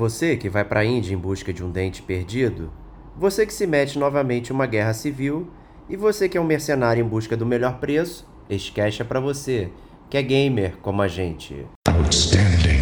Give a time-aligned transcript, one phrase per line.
[0.00, 2.72] Você que vai para a Índia em busca de um dente perdido,
[3.14, 5.50] você que se mete novamente em uma guerra civil
[5.90, 9.20] e você que é um mercenário em busca do melhor preço, este cast é para
[9.20, 9.70] você,
[10.08, 11.66] que é gamer como a gente.
[11.86, 12.80] Outstanding.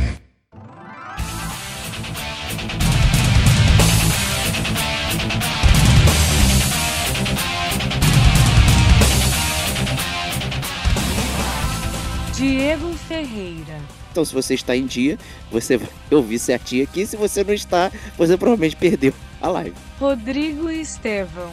[12.37, 13.78] Diego Ferreira.
[14.19, 15.16] Então, se você está em dia,
[15.48, 17.06] você vai ouvir certinho aqui.
[17.06, 19.77] Se você não está, você provavelmente perdeu a live.
[20.01, 21.52] Rodrigo Estevão.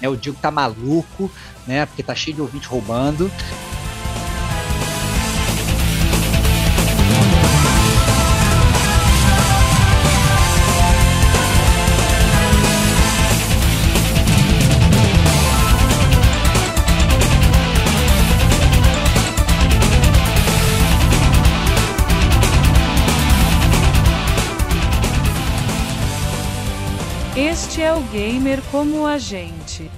[0.00, 1.28] É, o Diego tá maluco,
[1.66, 1.84] né?
[1.84, 3.28] Porque tá cheio de ouvinte roubando.
[28.16, 29.90] Gamer como a gente.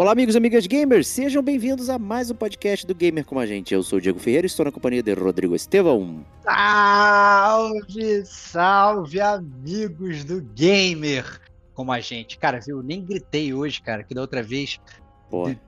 [0.00, 3.44] Olá, amigos e amigas gamers, sejam bem-vindos a mais um podcast do Gamer com a
[3.44, 3.74] gente.
[3.74, 6.24] Eu sou o Diego Ferreira e estou na companhia de Rodrigo Estevão.
[6.42, 11.42] Salve, salve, amigos do Gamer
[11.74, 12.38] como a gente.
[12.38, 12.82] Cara, viu?
[12.82, 14.80] Nem gritei hoje, cara, que da outra vez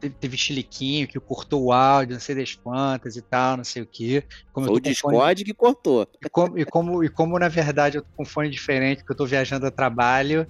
[0.01, 3.83] teve, teve chiliquinho que cortou o áudio, não sei das quantas e tal, não sei
[3.83, 4.25] o que.
[4.51, 5.45] Como o Discord fone...
[5.45, 6.09] que cortou.
[6.25, 9.17] E como, e, como, e como, na verdade, eu tô com fone diferente, que eu
[9.17, 10.47] tô viajando a trabalho,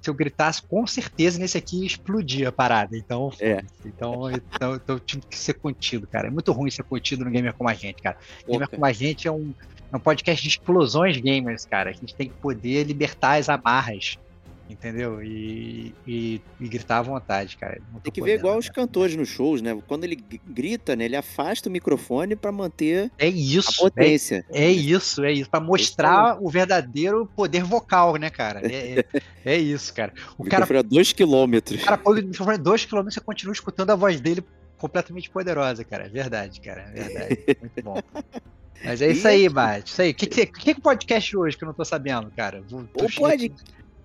[0.00, 2.96] se eu gritasse, com certeza nesse aqui explodia a parada.
[2.96, 3.62] Então, é.
[3.84, 6.28] então, então, então tive que ser contido, cara.
[6.28, 8.16] É muito ruim ser contido no Gamer Como a Gente, cara.
[8.46, 9.52] Pô, Gamer Como a Gente é um,
[9.92, 11.90] é um podcast de explosões gamers, cara.
[11.90, 14.18] A gente tem que poder libertar as amarras
[14.72, 15.22] entendeu?
[15.22, 17.80] E, e, e, gritar à vontade, cara.
[18.02, 19.78] Tem que ver igual os cantores nos shows, né?
[19.86, 20.16] Quando ele
[20.46, 21.04] grita, né?
[21.04, 24.44] Ele afasta o microfone para manter é isso, a potência.
[24.50, 25.50] É, é isso, é isso.
[25.50, 28.60] para mostrar o verdadeiro poder vocal, né, cara?
[28.64, 29.04] É, é,
[29.44, 30.12] é isso, cara.
[30.38, 31.82] O, o cara a dois quilômetros.
[31.82, 34.44] O cara põe o microfone a dois quilômetros e você continua escutando a voz dele
[34.80, 36.06] completamente poderosa, cara.
[36.06, 36.90] É verdade, cara.
[36.94, 37.38] É verdade.
[37.60, 37.96] Muito bom.
[38.82, 39.90] Mas é isso aí, Bate.
[39.90, 40.10] Isso aí.
[40.10, 42.62] O que, que, que, que podcast hoje que eu não tô sabendo, cara?
[42.68, 43.52] Vou, o, pode,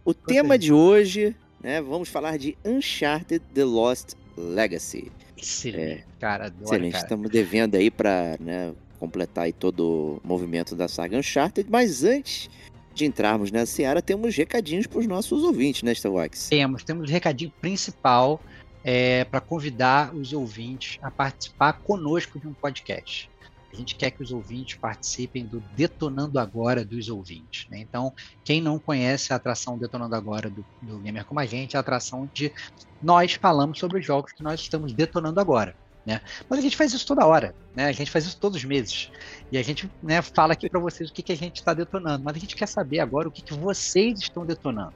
[0.06, 5.12] o tema de hoje, né, vamos falar de Uncharted The Lost Legacy.
[5.36, 7.04] Excelente, é, cara, adoro, Excelente, cara.
[7.04, 12.50] estamos devendo aí para né, completar aí todo o movimento da saga Uncharted, mas antes
[12.94, 16.48] de entrarmos nessa seara, temos recadinhos para os nossos ouvintes, né, Starwax?
[16.50, 18.42] Temos, temos recadinho principal
[18.84, 23.30] é, para convidar os ouvintes a participar conosco de um podcast.
[23.76, 27.66] A gente quer que os ouvintes participem do Detonando Agora dos ouvintes.
[27.70, 27.80] Né?
[27.80, 28.14] Então,
[28.44, 31.82] quem não conhece a atração Detonando Agora do, do Gamer Como a Gente, é a
[31.82, 32.54] atração de
[33.02, 35.76] nós falamos sobre os jogos que nós estamos detonando agora.
[36.06, 36.22] Né?
[36.48, 37.88] Mas a gente faz isso toda hora, né?
[37.88, 39.12] A gente faz isso todos os meses.
[39.52, 42.24] E a gente né, fala aqui para vocês o que, que a gente está detonando.
[42.24, 44.94] Mas a gente quer saber agora o que, que vocês estão detonando.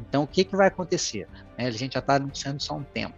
[0.00, 1.26] Então, o que, que vai acontecer?
[1.56, 3.14] É, a gente já está anunciando há um tempo.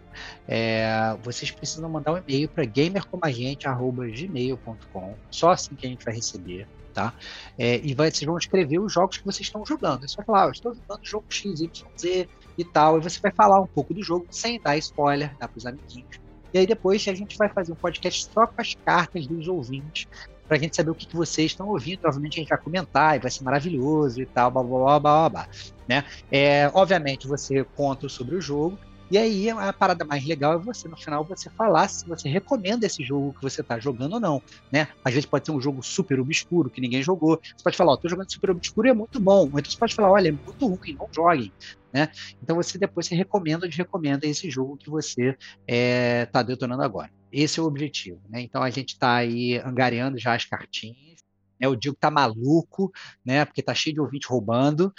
[0.47, 5.15] É, vocês precisam mandar um e-mail para gamercomagente.gmail.com.
[5.29, 6.65] Só assim que a gente vai receber.
[6.93, 7.13] Tá?
[7.57, 10.07] É, e vai, vocês vão escrever os jogos que vocês estão jogando.
[10.07, 12.99] Você vai falar, ah, eu estou jogando jogo X, Y, Z e tal.
[12.99, 16.22] E você vai falar um pouco do jogo sem dar spoiler, dar para os amiguinhos
[16.53, 20.07] e aí depois a gente vai fazer um podcast só com as cartas dos ouvintes,
[20.47, 22.05] para a gente saber o que, que vocês estão ouvindo.
[22.05, 25.29] Obviamente a gente vai comentar e vai ser maravilhoso e tal, blá blá blá blá
[25.29, 25.47] blá.
[25.87, 26.03] Né?
[26.31, 28.77] É, obviamente você conta sobre o jogo.
[29.11, 32.85] E aí a parada mais legal é você, no final, você falar se você recomenda
[32.85, 34.87] esse jogo que você está jogando ou não, né?
[35.05, 37.39] Às vezes pode ser um jogo super obscuro que ninguém jogou.
[37.43, 39.41] Você pode falar, ó, oh, tô jogando super obscuro e é muito bom.
[39.41, 41.51] Ou então você pode falar, olha, é muito ruim, não joguem.
[41.93, 42.09] Né?
[42.41, 45.37] Então você depois se recomenda ou desrecomenda esse jogo que você está
[45.67, 47.11] é, tá detonando agora.
[47.31, 48.19] Esse é o objetivo.
[48.29, 48.41] Né?
[48.41, 51.19] Então a gente está aí angariando já as cartinhas.
[51.59, 51.67] Né?
[51.67, 52.91] O Diego tá maluco,
[53.23, 53.45] né?
[53.45, 54.91] Porque tá cheio de ouvinte roubando.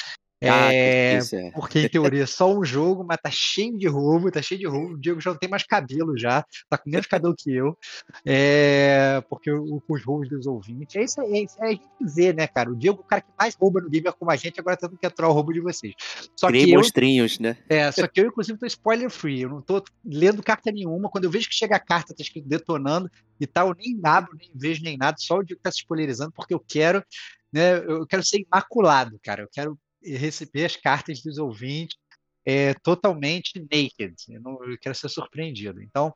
[0.48, 4.30] Ah, é, é, porque em teoria é só um jogo, mas tá cheio de roubo,
[4.30, 4.94] tá cheio de roubo.
[4.94, 7.76] O Diego já não tem mais cabelo já, tá com menos cabelo que eu,
[8.24, 10.96] é, porque o, os roubos dos ouvintes.
[10.96, 12.70] É isso aí, é, é a gente vê, né, cara?
[12.70, 15.00] O Diego, o cara que mais rouba no gamer como a gente, agora tá tentando
[15.00, 15.94] quebrar o roubo de vocês.
[16.36, 17.56] Só Criei que monstrinhos, eu, né?
[17.68, 19.42] É, só que eu, inclusive, tô spoiler free.
[19.42, 21.08] Eu não tô lendo carta nenhuma.
[21.08, 23.10] Quando eu vejo que chega a carta, tá escrito detonando
[23.40, 26.32] e tal, eu nem abro, nem vejo nem nada, só o Diego tá se spoilerizando,
[26.32, 27.02] porque eu quero
[27.54, 29.42] né, eu quero ser imaculado, cara.
[29.42, 31.96] Eu quero receber as cartas dos ouvintes
[32.46, 34.14] é, totalmente naked.
[34.28, 35.82] Eu, não, eu quero ser surpreendido.
[35.82, 36.14] Então,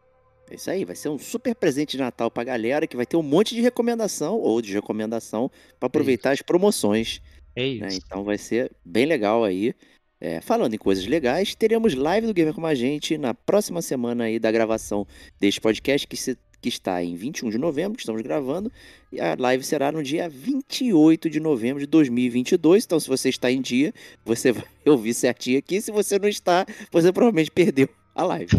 [0.49, 3.17] É isso aí, vai ser um super presente de Natal pra galera que vai ter
[3.17, 7.21] um monte de recomendação ou de recomendação para aproveitar é as promoções
[7.57, 7.83] é isso.
[7.83, 7.89] Né?
[7.95, 9.75] Então vai ser bem legal aí.
[10.19, 14.25] É, falando em coisas legais, teremos live do Gamer com a gente na próxima semana
[14.25, 15.07] aí da gravação
[15.39, 18.73] deste podcast, que, se, que está em 21 de novembro, que estamos gravando,
[19.13, 22.85] e a live será no dia 28 de novembro de 2022.
[22.85, 23.93] Então, se você está em dia,
[24.25, 25.83] você vai ouvir certinho aqui.
[25.83, 28.57] Se você não está, você provavelmente perdeu a live.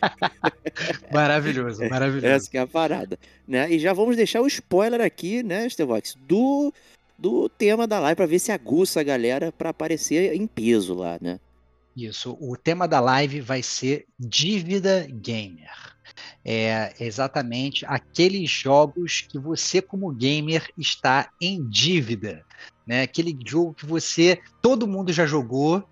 [1.10, 2.26] maravilhoso, maravilhoso.
[2.26, 3.18] Essa que é a parada.
[3.46, 3.72] Né?
[3.72, 6.72] E já vamos deixar o spoiler aqui, né, Stevox, do
[7.18, 11.18] do tema da live para ver se aguça a galera para aparecer em peso lá,
[11.20, 11.40] né?
[11.96, 12.36] Isso.
[12.40, 15.70] O tema da live vai ser dívida gamer.
[16.44, 22.44] É exatamente aqueles jogos que você, como gamer, está em dívida.
[22.86, 23.02] Né?
[23.02, 25.82] Aquele jogo que você, todo mundo já jogou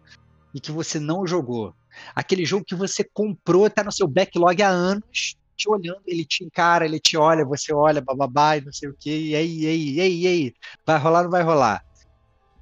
[0.55, 1.75] e que você não jogou.
[2.15, 6.45] Aquele jogo que você comprou, está no seu backlog há anos te olhando, ele te
[6.45, 9.67] encara, ele te olha, você olha, bababá, e não sei o quê, e aí, e
[9.67, 10.55] aí, e aí, e aí,
[10.87, 11.83] vai rolar ou não vai rolar?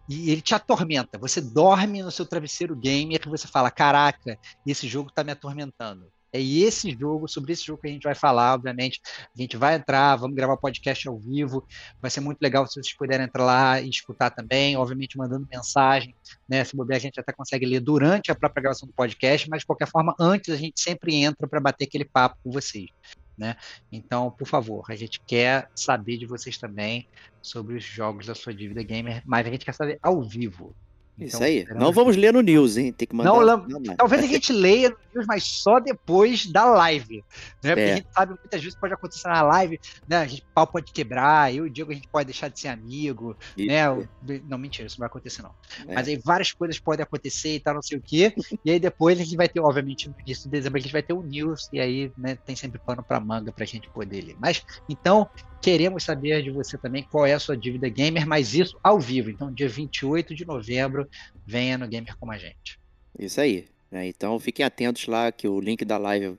[0.08, 4.88] E ele te atormenta, você dorme no seu travesseiro gamer e você fala, caraca, esse
[4.88, 6.11] jogo está me atormentando.
[6.34, 9.00] É esse jogo, sobre esse jogo que a gente vai falar, obviamente.
[9.06, 11.64] A gente vai entrar, vamos gravar podcast ao vivo.
[12.02, 16.12] Vai ser muito legal se vocês puderem entrar lá e escutar também, obviamente mandando mensagem,
[16.48, 16.64] né?
[16.64, 19.66] Se bobear, a gente até consegue ler durante a própria gravação do podcast, mas de
[19.66, 22.90] qualquer forma, antes a gente sempre entra para bater aquele papo com vocês.
[23.38, 23.56] Né?
[23.92, 27.08] Então, por favor, a gente quer saber de vocês também
[27.40, 30.75] sobre os jogos da sua dívida gamer, mas a gente quer saber ao vivo.
[31.19, 31.64] Isso então, aí.
[31.75, 32.93] Não vamos ler no news, hein?
[32.93, 33.31] Tem que mandar.
[33.31, 37.25] Não, não, talvez a gente leia no news, mas só depois da live.
[37.62, 37.70] Né?
[37.70, 37.93] Porque é.
[37.93, 40.16] a gente sabe muitas vezes pode acontecer na live, né?
[40.16, 42.69] A gente, pau pode quebrar, eu e o Diego a gente pode deixar de ser
[42.69, 43.69] amigo, isso.
[43.69, 44.40] né?
[44.49, 45.55] Não, mentira, isso não vai acontecer, não.
[45.87, 45.94] É.
[45.94, 48.34] Mas aí várias coisas podem acontecer e tal, não sei o quê.
[48.64, 51.02] e aí depois a gente vai ter, obviamente, no início de dezembro, a gente vai
[51.02, 54.37] ter o news, e aí né, tem sempre pano pra manga pra gente poder ler.
[54.40, 55.28] Mas, então,
[55.64, 59.31] Queremos saber de você também qual é a sua dívida gamer, mas isso ao vivo.
[59.31, 61.04] Então, dia 28 de novembro,
[61.47, 62.79] venha no Gamer com a gente.
[63.19, 63.69] Isso aí.
[63.91, 64.09] Né?
[64.09, 66.37] Então, fiquem atentos lá que o link da live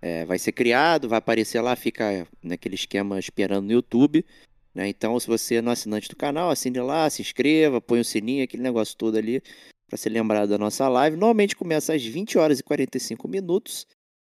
[0.00, 4.24] é, vai ser criado, vai aparecer lá, fica naquele esquema esperando no YouTube.
[4.74, 4.88] Né?
[4.88, 8.44] Então, se você não é assinante do canal, assine lá, se inscreva, põe o sininho,
[8.44, 9.42] aquele negócio todo ali,
[9.88, 11.16] para ser lembrado da nossa live.
[11.16, 13.86] Normalmente começa às 20 horas e 45 minutos.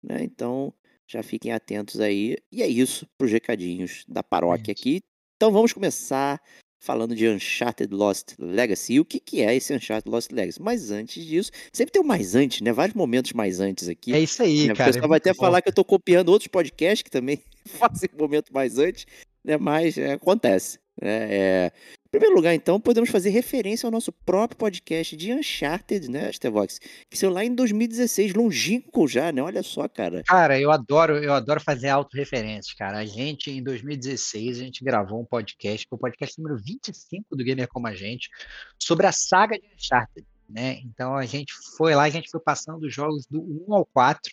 [0.02, 0.22] Né?
[0.22, 0.72] Então,
[1.06, 2.36] já fiquem atentos aí.
[2.50, 5.02] E é isso para os recadinhos da paróquia aqui.
[5.36, 6.40] Então vamos começar
[6.84, 8.94] falando de Uncharted Lost Legacy.
[8.94, 10.60] E o que, que é esse Uncharted Lost Legacy?
[10.60, 12.72] Mas antes disso, sempre tem um mais antes, né?
[12.72, 14.12] Vários momentos mais antes aqui.
[14.12, 14.74] É isso aí, né?
[14.74, 14.90] cara.
[14.90, 15.40] O pessoal é vai até bom.
[15.40, 19.06] falar que eu estou copiando outros podcasts que também fazem momento mais antes,
[19.42, 19.56] né?
[19.56, 20.78] Mas é, acontece.
[21.00, 21.28] Né?
[21.30, 21.72] É,
[22.14, 26.78] primeiro lugar, então, podemos fazer referência ao nosso próprio podcast de Uncharted, né, Stevox?
[27.10, 29.42] Que saiu lá em 2016, longínquo já, né?
[29.42, 30.22] Olha só, cara.
[30.22, 32.98] Cara, eu adoro, eu adoro fazer autorreferências, cara.
[32.98, 37.42] A gente, em 2016, a gente gravou um podcast, é o podcast número 25 do
[37.42, 38.30] Gamer Como a Gente,
[38.78, 40.24] sobre a saga de Uncharted.
[40.48, 40.82] Né?
[40.84, 44.30] Então a gente foi lá, a gente foi passando os jogos do 1 ao 4,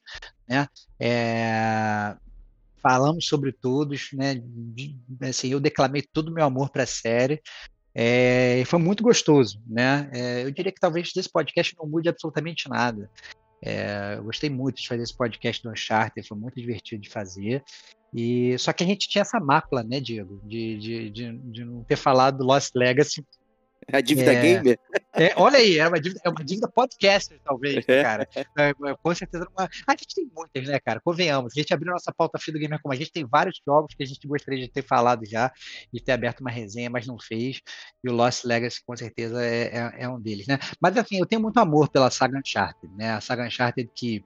[0.48, 0.68] né?
[1.00, 2.16] É,
[2.82, 4.42] falamos sobre todos, né?
[5.22, 7.42] Assim, eu declamei todo o meu amor para a série.
[7.94, 10.10] É, foi muito gostoso, né?
[10.14, 13.10] É, eu diria que talvez desse podcast não mude absolutamente nada.
[13.64, 17.64] É, eu gostei muito de fazer esse podcast do Uncharted, foi muito divertido de fazer.
[18.14, 21.84] E só que a gente tinha essa mácula, né, Diego, de, de, de, de não
[21.84, 23.26] ter falado do Lost Legacy
[23.92, 24.80] a dívida é, gamer?
[25.14, 28.28] É, olha aí, é uma dívida, é uma dívida podcaster, talvez, né, cara.
[28.36, 29.48] É, é, com certeza.
[29.58, 29.70] Uma...
[29.88, 31.02] A gente tem muitas, né, cara?
[31.02, 31.54] Convenhamos.
[31.56, 34.04] A gente abriu nossa pauta fria do Gamer como a gente tem vários jogos que
[34.04, 35.52] a gente gostaria de ter falado já
[35.94, 37.62] e ter aberto uma resenha, mas não fez.
[38.04, 40.60] E o Lost Legacy, com certeza, é, é, é um deles, né?
[40.80, 43.12] Mas, assim, eu tenho muito amor pela saga Uncharted, né?
[43.12, 44.24] A saga Uncharted que.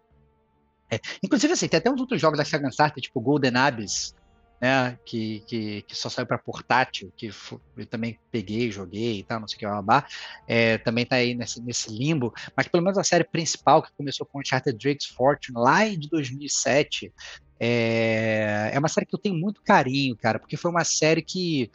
[0.92, 4.14] É, inclusive, assim, tem até uns outros jogos da saga Uncharted, tipo Golden Abyss,
[4.60, 7.30] né, que, que, que só saiu para portátil, que
[7.78, 10.06] eu também peguei, joguei e tal, não sei o que, babá,
[10.48, 14.26] é, também tá aí nesse, nesse limbo, mas pelo menos a série principal, que começou
[14.26, 17.12] com Uncharted Drake's Fortune lá em 2007,
[17.60, 21.70] é, é uma série que eu tenho muito carinho, cara, porque foi uma série que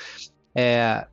[0.54, 1.06] é,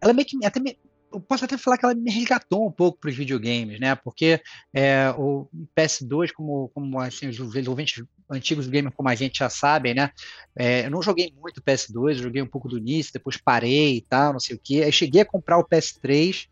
[0.00, 0.78] ela meio que até me,
[1.14, 3.94] eu posso até falar que ela me resgatou um pouco para os videogames, né?
[3.94, 4.42] Porque
[4.72, 9.48] é, o PS2, como, como assim, os ouvintes antigos do gamer como a gente já
[9.48, 10.10] sabem, né?
[10.56, 14.32] É, eu não joguei muito PS2, joguei um pouco do início, depois parei e tal,
[14.32, 14.82] não sei o quê.
[14.84, 16.48] Aí cheguei a comprar o PS3,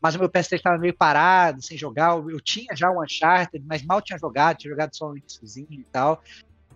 [0.00, 2.16] mas o meu PS3 estava meio parado, sem jogar.
[2.16, 5.84] Eu tinha já o Uncharted, mas mal tinha jogado, tinha jogado só o iníciozinho e
[5.92, 6.22] tal.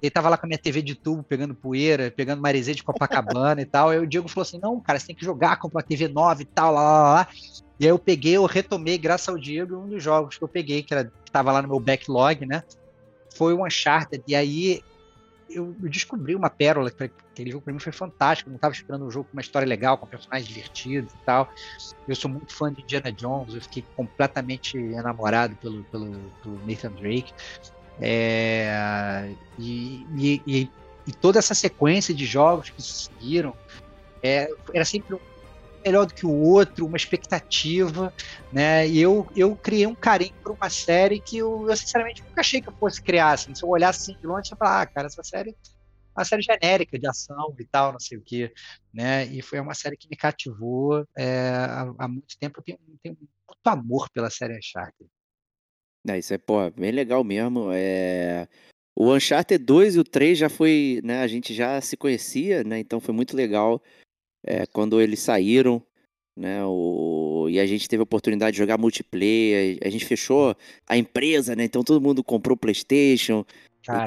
[0.03, 3.61] Ele tava lá com a minha TV de tubo, pegando poeira, pegando maresia de Copacabana
[3.61, 3.91] e tal.
[3.91, 6.41] Aí o Diego falou assim: não, cara, você tem que jogar, comprar uma TV nova
[6.41, 7.29] e tal, lá, lá, lá.
[7.79, 10.83] E aí eu peguei, eu retomei, graças ao Diego, um dos jogos que eu peguei,
[10.83, 12.63] que, era, que tava lá no meu backlog, né?
[13.35, 14.23] Foi o Uncharted.
[14.27, 14.83] E aí
[15.49, 18.49] eu, descobri uma pérola, que aquele jogo pra mim foi fantástico.
[18.49, 21.51] Eu não tava esperando um jogo com uma história legal, com personagens divertidos e tal.
[22.07, 26.93] Eu sou muito fã de Indiana Jones, eu fiquei completamente enamorado pelo, pelo, pelo Nathan
[26.93, 27.33] Drake.
[28.01, 30.71] É, e, e,
[31.07, 33.55] e, toda essa sequência de jogos que seguiram
[34.23, 35.21] é, era sempre um
[35.85, 38.13] melhor do que o outro, uma expectativa,
[38.53, 38.87] né?
[38.87, 42.61] E eu, eu criei um carinho por uma série que eu, eu sinceramente nunca achei
[42.61, 43.33] que eu fosse criar.
[43.33, 43.55] Assim.
[43.55, 45.57] Se eu olhasse assim de longe, eu ia falar, ah, cara, essa série
[46.17, 48.53] uma série genérica de ação e tal, não sei o quê,
[48.93, 49.25] né?
[49.27, 52.59] E foi uma série que me cativou é, há, há, muito tempo.
[52.61, 55.11] Eu tenho, tenho muito amor pela série Uncharted.
[56.09, 56.39] É, isso é,
[56.77, 57.71] bem legal mesmo.
[57.73, 58.49] É...
[58.97, 61.21] O Uncharted 2 e o 3 já foi, né?
[61.23, 62.79] A gente já se conhecia, né?
[62.79, 63.83] Então foi muito legal
[64.45, 65.83] é, quando eles saíram,
[66.37, 66.65] né?
[66.65, 67.49] O...
[67.51, 69.79] E a gente teve a oportunidade de jogar multiplayer.
[69.85, 71.65] A gente fechou a empresa, né?
[71.65, 73.45] Então todo mundo comprou PlayStation.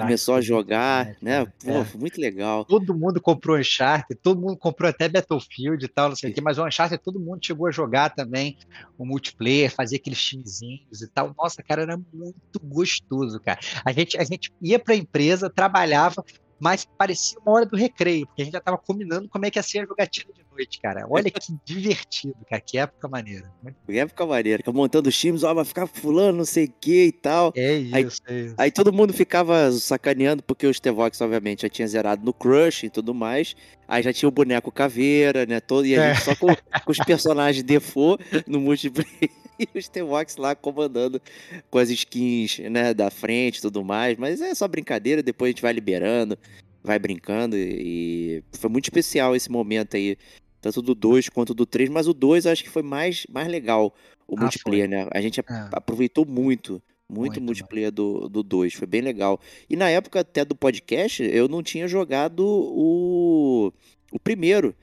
[0.01, 1.45] Começou a jogar, né?
[1.45, 1.97] Pô, é.
[1.97, 2.65] muito legal.
[2.65, 6.41] Todo mundo comprou Uncharted, todo mundo comprou até Battlefield e tal, não sei o quê,
[6.41, 8.57] mas o Uncharted todo mundo chegou a jogar também
[8.97, 11.33] o multiplayer, fazia aqueles timezinhos e tal.
[11.37, 13.59] Nossa, cara, era muito gostoso, cara.
[13.85, 16.23] A gente, a gente ia pra empresa, trabalhava,
[16.63, 19.59] mas parecia uma hora do recreio, porque a gente já tava combinando como é que
[19.59, 21.05] ia ser a jogatina de noite, cara.
[21.09, 23.51] Olha que divertido, cara, que época maneira.
[23.85, 27.11] Que época maneira, montando os times, ó, vai ficar fulano, não sei o que e
[27.11, 27.51] tal.
[27.53, 28.03] É isso, aí,
[28.33, 28.55] é isso.
[28.57, 32.89] Aí todo mundo ficava sacaneando, porque o Stevox, obviamente, já tinha zerado no Crush e
[32.89, 33.57] tudo mais.
[33.87, 36.13] Aí já tinha o boneco caveira, né, todo, e a é.
[36.13, 39.29] gente só com, com os personagens default no multiplayer.
[39.59, 41.21] e os T-Vox lá comandando
[41.69, 44.17] com as skins, né, da frente e tudo mais.
[44.17, 46.37] Mas é só brincadeira, depois a gente vai liberando,
[46.83, 47.55] vai brincando.
[47.57, 50.17] E foi muito especial esse momento aí,
[50.61, 51.89] tanto do 2 quanto do 3.
[51.89, 53.93] Mas o 2 acho que foi mais, mais legal,
[54.27, 54.97] o ah, multiplayer, foi.
[54.97, 55.07] né?
[55.13, 55.43] A gente é.
[55.71, 56.81] aproveitou muito.
[57.09, 59.39] Muito, muito multiplayer do 2, foi bem legal.
[59.69, 63.71] E na época até do podcast, eu não tinha jogado o,
[64.11, 64.75] o primeiro.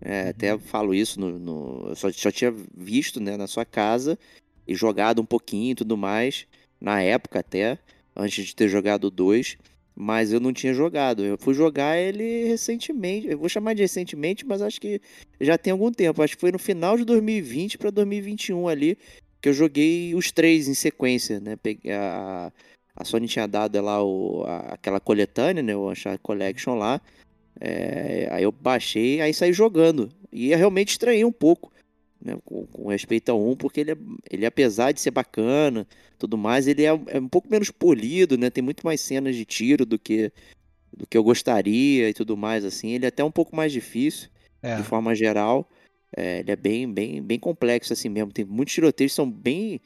[0.00, 4.18] É, até falo isso, no, no só, só, tinha visto né, na sua casa
[4.66, 6.46] e jogado um pouquinho e tudo mais,
[6.80, 7.78] na época até,
[8.14, 9.56] antes de ter jogado dois,
[9.96, 11.24] mas eu não tinha jogado.
[11.24, 15.00] Eu fui jogar ele recentemente, eu vou chamar de recentemente, mas acho que
[15.40, 16.22] já tem algum tempo.
[16.22, 18.96] Acho que foi no final de 2020 para 2021 ali
[19.40, 21.56] que eu joguei os três em sequência, né?
[21.56, 22.52] Peguei a,
[22.96, 25.76] a Sony tinha dado lá o, a, aquela coletânea, né?
[25.76, 27.00] O Uncharted Collection lá.
[27.60, 30.10] É, aí eu baixei, aí saí jogando.
[30.32, 31.72] E eu realmente estranhei um pouco,
[32.20, 33.96] né, com, com, respeito ao 1, porque ele, é,
[34.30, 35.86] ele, apesar de ser bacana,
[36.18, 38.50] tudo mais, ele é, é, um pouco menos polido, né?
[38.50, 40.32] Tem muito mais cenas de tiro do que
[40.90, 42.90] do que eu gostaria e tudo mais, assim.
[42.90, 44.28] Ele é até um pouco mais difícil,
[44.62, 44.76] é.
[44.76, 45.68] de forma geral.
[46.16, 48.32] É, ele é bem, bem, bem complexo assim mesmo.
[48.32, 49.80] Tem muitos tiroteios são bem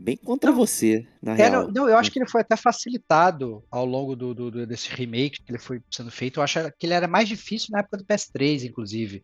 [0.00, 1.70] bem contra não, você, na real.
[1.70, 5.52] Não, eu acho que ele foi até facilitado ao longo do, do, desse remake que
[5.52, 6.40] ele foi sendo feito.
[6.40, 9.22] Eu acho que ele era mais difícil na época do PS3, inclusive.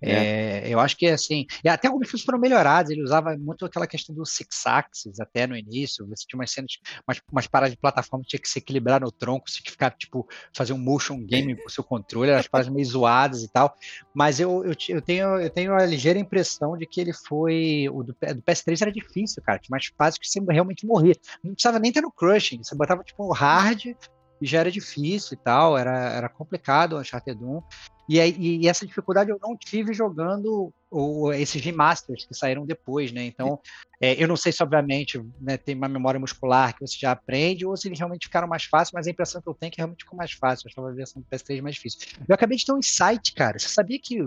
[0.00, 0.12] É.
[0.12, 2.90] É, eu acho que, assim, e até alguns filmes foram melhorados.
[2.90, 6.06] Ele usava muito aquela questão do six axis até no início.
[6.08, 6.72] Você tinha umas cenas,
[7.06, 9.90] umas, umas paradas de plataforma tinha que se equilibrar no tronco, você tinha que ficar,
[9.92, 13.48] tipo, fazer um motion game com o seu controle, eram as paradas meio zoadas e
[13.48, 13.74] tal.
[14.14, 17.88] Mas eu, eu, eu, tenho, eu tenho a ligeira impressão de que ele foi.
[17.90, 19.58] O do, do PS3 era difícil, cara.
[19.58, 21.14] Tinha mais fases que você realmente morria.
[21.42, 23.94] Não precisava nem ter no crushing, você botava tipo hard
[24.40, 27.62] e já era difícil e tal, era, era complicado o Uncharted 1.
[28.08, 33.12] E, e, e essa dificuldade eu não tive jogando o, esses remasters que saíram depois,
[33.12, 33.24] né?
[33.24, 33.60] Então,
[34.00, 37.64] é, eu não sei se, obviamente, né, tem uma memória muscular que você já aprende,
[37.64, 39.76] ou se eles realmente ficaram mais fáceis, mas a impressão que eu tenho é que
[39.76, 40.66] realmente ficou mais fácil.
[40.66, 42.00] Eu achava a versão do PS3 mais difícil.
[42.26, 43.58] Eu acabei de ter um insight, cara.
[43.58, 44.20] Você sabia que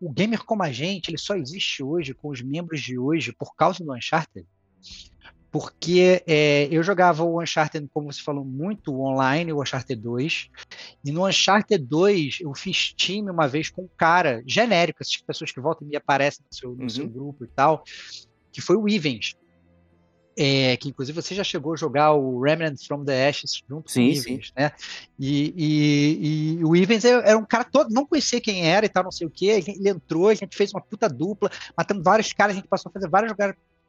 [0.00, 3.54] o gamer como a gente, ele só existe hoje, com os membros de hoje, por
[3.54, 4.46] causa do Uncharted?
[5.54, 10.50] Porque é, eu jogava o Uncharted, como você falou, muito online, o Uncharted 2,
[11.04, 15.52] e no Uncharted 2 eu fiz time uma vez com um cara genérico, essas pessoas
[15.52, 16.88] que voltam e me aparecem no seu, no uhum.
[16.88, 17.84] seu grupo e tal,
[18.50, 19.36] que foi o Ivens.
[20.36, 24.08] É, que inclusive você já chegou a jogar o Remnant from the Ashes junto sim,
[24.08, 24.72] com o Ivens, né?
[25.16, 29.04] E, e, e, o Ivens era um cara todo, não conhecia quem era e tal,
[29.04, 29.46] não sei o que.
[29.46, 31.48] Ele entrou, a gente fez uma puta dupla,
[31.78, 33.32] matando vários caras, a gente passou a fazer várias,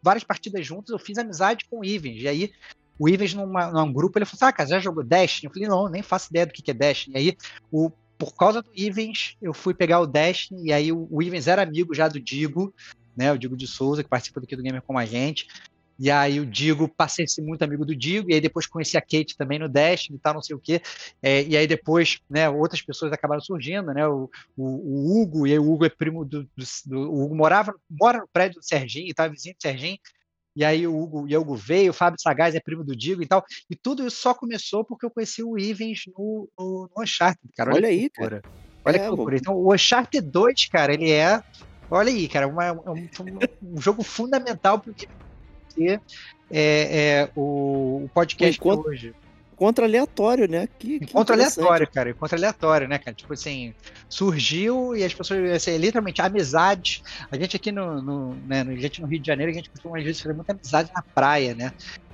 [0.06, 0.92] várias partidas juntos.
[0.92, 2.22] Eu fiz amizade com o Ivens.
[2.22, 2.52] E aí
[2.98, 5.48] o Ivens, numa, num grupo, ele falou assim: Ah, cara, já jogou Destiny?
[5.48, 7.16] Eu falei: Não, nem faço ideia do que é Destiny.
[7.16, 7.38] E aí
[7.72, 11.48] o por causa do Ivens, eu fui pegar o Destiny, e aí o, o Ivens
[11.48, 12.74] era amigo já do Digo,
[13.16, 13.32] né?
[13.34, 15.48] O Digo de Souza, que participa aqui do Gamer com a gente.
[15.98, 18.98] E aí o Digo, passei a ser muito amigo do Digo, e aí depois conheci
[18.98, 20.82] a Kate também no Destiny e tal, não sei o quê.
[21.22, 24.08] É, e aí depois, né, outras pessoas acabaram surgindo, né?
[24.08, 27.36] O, o, o Hugo, e aí o Hugo é primo do, do, do, O Hugo
[27.36, 29.98] morava, mora no prédio do Serginho, estava vizinho do Serginho.
[30.56, 33.28] E aí o Hugo, o Hugo veio, o Fábio Sagaz é primo do Digo e
[33.28, 33.44] tal.
[33.70, 37.72] E tudo isso só começou porque eu conheci o Ivens no, no, no Uncharted, cara.
[37.72, 38.42] Olha, olha aí, cara.
[38.86, 39.36] Olha é, que loucura.
[39.36, 41.44] Então, o Uncharted 2, cara, ele é.
[41.90, 43.10] Olha aí, cara, uma, um,
[43.62, 44.82] um, jogo fundamental
[45.76, 46.00] porque
[46.50, 49.14] é, é, o, o podcast encontro, hoje.
[49.54, 50.68] Encontro aleatório, né?
[50.80, 52.10] Que, que encontro aleatório, cara.
[52.10, 53.16] Encontro aleatório, né, cara?
[53.16, 53.74] Tipo assim,
[54.08, 57.04] surgiu e as pessoas, assim, literalmente, amizade.
[57.30, 59.98] A gente aqui no, no, né, a gente no Rio de Janeiro, a gente costuma
[59.98, 61.74] às vezes fazer muita amizade na praia, né?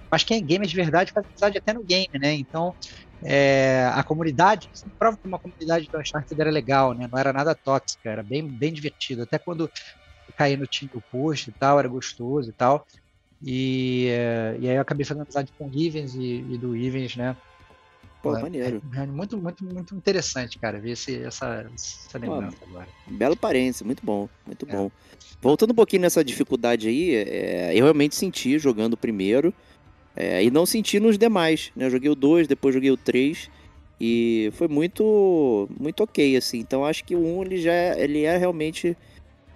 [0.09, 2.33] Mas quem é gamer de verdade faz amizade até no game, né?
[2.33, 2.75] Então,
[3.23, 7.07] é, a comunidade, prova que uma comunidade do Uncharted era legal, né?
[7.09, 9.23] Não era nada tóxica, era bem, bem divertido.
[9.23, 9.71] Até quando
[10.41, 12.85] caí no time do post e tal, era gostoso e tal.
[13.43, 14.07] E,
[14.59, 17.35] e aí eu acabei fazendo amizade com o Ivens e, e do Ivens, né?
[18.21, 18.81] Pô, é, maneiro.
[18.95, 22.87] É, muito, muito, muito interessante, cara, ver esse, essa, essa lembrança Pô, agora.
[23.07, 24.71] Belo parência, muito bom, muito é.
[24.71, 24.91] bom.
[25.41, 29.51] Voltando um pouquinho nessa dificuldade aí, é, eu realmente senti jogando o primeiro
[30.15, 31.85] é, e não senti nos demais, né?
[31.85, 33.49] Eu joguei o 2, depois joguei o 3
[33.99, 36.59] e foi muito, muito ok, assim.
[36.59, 38.95] Então acho que o 1 ele já ele é realmente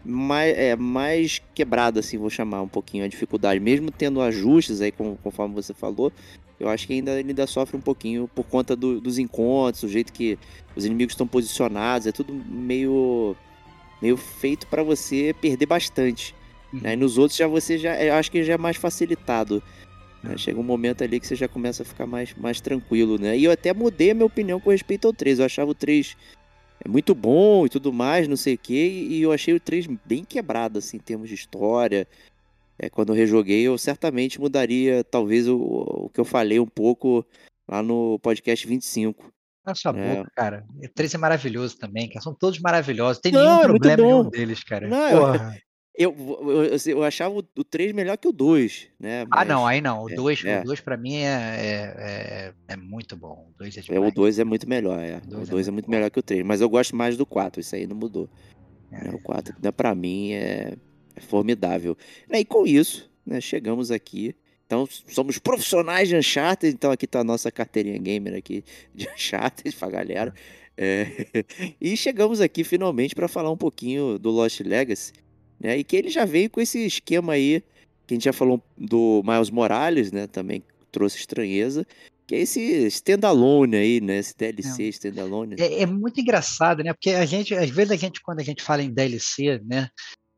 [0.05, 3.59] mais, é, mais quebrado, assim, vou chamar um pouquinho a dificuldade.
[3.59, 6.11] Mesmo tendo ajustes aí, conforme você falou,
[6.59, 10.13] eu acho que ainda ainda sofre um pouquinho por conta do, dos encontros, o jeito
[10.13, 10.37] que
[10.75, 13.35] os inimigos estão posicionados, é tudo meio
[14.01, 16.35] meio feito para você perder bastante.
[16.71, 16.81] Uhum.
[16.81, 16.93] Né?
[16.93, 19.61] E nos outros já você já, eu acho que já é mais facilitado.
[20.23, 20.31] Né?
[20.31, 20.37] Uhum.
[20.37, 23.37] Chega um momento ali que você já começa a ficar mais, mais tranquilo, né?
[23.37, 25.39] E eu até mudei a minha opinião com respeito ao 3.
[25.39, 26.15] Eu achava o 3
[26.85, 28.73] é muito bom e tudo mais, não sei o que,
[29.09, 32.07] e eu achei o 3 bem quebrado, assim, em termos de história.
[32.77, 37.25] É, quando eu rejoguei, eu certamente mudaria, talvez, o, o que eu falei um pouco
[37.67, 39.33] lá no podcast 25.
[39.65, 40.15] Na sua é.
[40.15, 40.63] boca, cara.
[40.77, 42.21] O 3 é maravilhoso também, cara.
[42.21, 43.19] São todos maravilhosos.
[43.19, 44.87] Tem não, nenhum é problema nenhum deles, cara.
[44.87, 45.33] Não, eu,
[45.97, 49.25] eu, eu, eu, achava o 3 melhor que o 2, né?
[49.29, 50.03] Mas, ah, não, aí não.
[50.03, 50.81] O 2, é, o 2 é.
[50.81, 53.47] pra mim é, é, é, é, muito bom.
[53.53, 55.21] O 2 é, é, o 2 é muito melhor, é.
[55.25, 56.43] O 2 é, muito, muito melhor que o 3.
[56.45, 58.29] Mas eu gosto mais do 4, isso aí não mudou.
[58.91, 59.09] Né?
[59.13, 60.73] O 4, né, pra mim, é,
[61.21, 61.97] formidável.
[62.29, 64.35] E com isso, né, chegamos aqui.
[64.65, 66.73] Então, somos profissionais de Uncharted.
[66.73, 70.33] Então, aqui tá a nossa carteirinha gamer aqui de Uncharted pra galera.
[70.77, 71.07] É...
[71.79, 75.13] e chegamos aqui finalmente para falar um pouquinho do Lost Legacy.
[75.59, 75.77] Né?
[75.77, 77.63] E que ele já veio com esse esquema aí,
[78.05, 80.27] que a gente já falou do Miles Morales, né?
[80.27, 81.85] Também trouxe estranheza.
[82.27, 84.17] Que é esse standalone aí, né?
[84.17, 84.87] Esse DLC é.
[84.87, 85.55] standalone.
[85.59, 86.91] É, é, muito engraçado, né?
[86.91, 89.89] Porque a gente, às vezes a gente, quando a gente fala em DLC, né?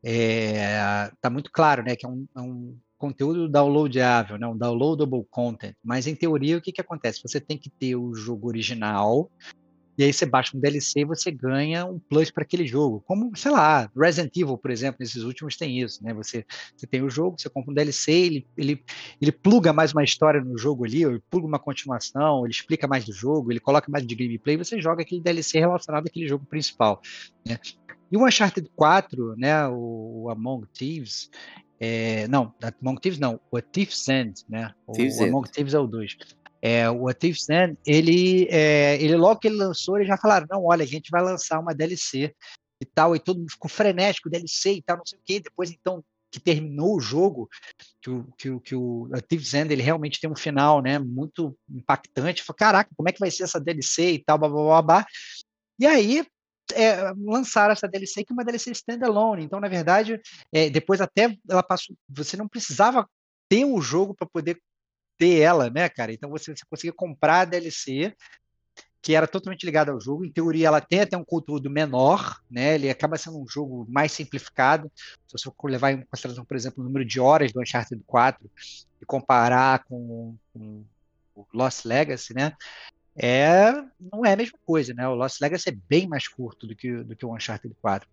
[0.04, 1.96] É, tá muito claro, né?
[1.96, 4.46] Que é um, é um conteúdo downloadável, né?
[4.46, 5.74] Um downloadable content.
[5.82, 7.22] Mas em teoria, o que que acontece?
[7.22, 9.30] Você tem que ter o jogo original
[9.98, 13.02] e aí você baixa um DLC e você ganha um plus para aquele jogo.
[13.04, 16.14] Como, sei lá, Resident Evil, por exemplo, nesses últimos tem isso, né?
[16.14, 18.84] Você, você tem o jogo, você compra um DLC, ele, ele,
[19.20, 23.04] ele pluga mais uma história no jogo ali, ele pluga uma continuação, ele explica mais
[23.04, 27.02] do jogo, ele coloca mais de gameplay, você joga aquele DLC relacionado àquele jogo principal,
[27.44, 27.58] né?
[28.10, 31.28] E o Uncharted 4, né, o, o Among Thieves,
[31.80, 34.72] é, não, Among Thieves não, o Thief's End, né?
[34.86, 36.16] O, o Among Thieves é o 2.
[36.60, 37.46] É, o A Thief's
[37.86, 41.22] ele, é, ele logo que ele lançou, eles já falaram, não, olha, a gente vai
[41.22, 42.34] lançar uma DLC
[42.80, 45.70] e tal, e todo mundo ficou frenético, DLC e tal, não sei o quê, depois
[45.70, 47.48] então que terminou o jogo,
[48.02, 51.56] que o, que, que o A Thief's End, ele realmente tem um final, né, muito
[51.70, 54.82] impactante, falou, caraca, como é que vai ser essa DLC e tal, blá, blá, blá,
[54.82, 55.06] blá.
[55.78, 56.26] e aí
[56.74, 60.20] é, lançaram essa DLC que é uma DLC standalone, então na verdade,
[60.52, 63.08] é, depois até ela passou, você não precisava
[63.48, 64.60] ter o jogo para poder
[65.18, 66.12] ter ela, né, cara?
[66.12, 68.14] Então você, você conseguia comprar a DLC
[69.00, 70.24] que era totalmente ligado ao jogo.
[70.24, 72.74] Em teoria, ela tem até um conteúdo menor, né?
[72.74, 74.90] Ele acaba sendo um jogo mais simplificado.
[75.26, 78.50] Se você for levar em consideração, por exemplo, o número de horas do Uncharted 4
[79.00, 80.84] e comparar com, com
[81.34, 82.52] o Lost Legacy, né?
[83.16, 85.06] É, não é a mesma coisa, né?
[85.08, 88.08] O Lost Legacy é bem mais curto do que, do que o Uncharted 4.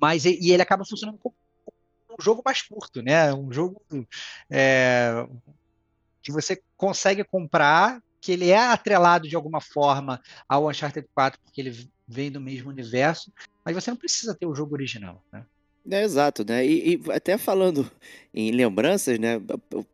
[0.00, 1.34] Mas, e ele acaba funcionando como
[2.18, 3.32] um jogo mais curto, né?
[3.34, 3.82] Um jogo
[4.48, 5.26] é,
[6.22, 11.60] que você consegue comprar que ele é atrelado de alguma forma ao Uncharted 4, porque
[11.60, 13.32] ele vem do mesmo universo,
[13.64, 15.44] mas você não precisa ter o jogo original, né?
[15.90, 16.66] É, exato, né?
[16.66, 17.90] E, e, até falando
[18.34, 19.40] em lembranças, né?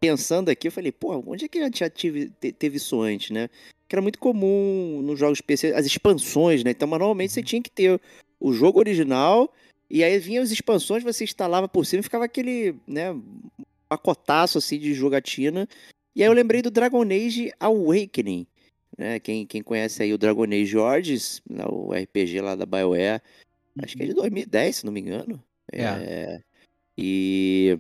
[0.00, 3.48] Pensando aqui, eu falei, pô, onde é que eu já tive, teve isso antes, né?
[3.86, 6.72] Que era muito comum nos jogos PC, as expansões, né?
[6.72, 7.46] Então, normalmente você uhum.
[7.46, 8.00] tinha que ter
[8.40, 9.52] o jogo original
[9.88, 13.16] e aí vinham as expansões, você instalava por cima e ficava aquele, né?
[13.88, 15.68] Pacotaço assim de jogatina
[16.16, 18.46] e aí eu lembrei do Dragon Age Awakening.
[18.96, 19.20] Né?
[19.20, 23.20] Quem, quem conhece aí o Dragon Age Origins, o RPG lá da BioWare,
[23.82, 24.72] acho que é de 2010, uhum.
[24.72, 25.44] se não me engano.
[25.70, 25.82] É.
[25.82, 26.40] é.
[26.96, 27.78] E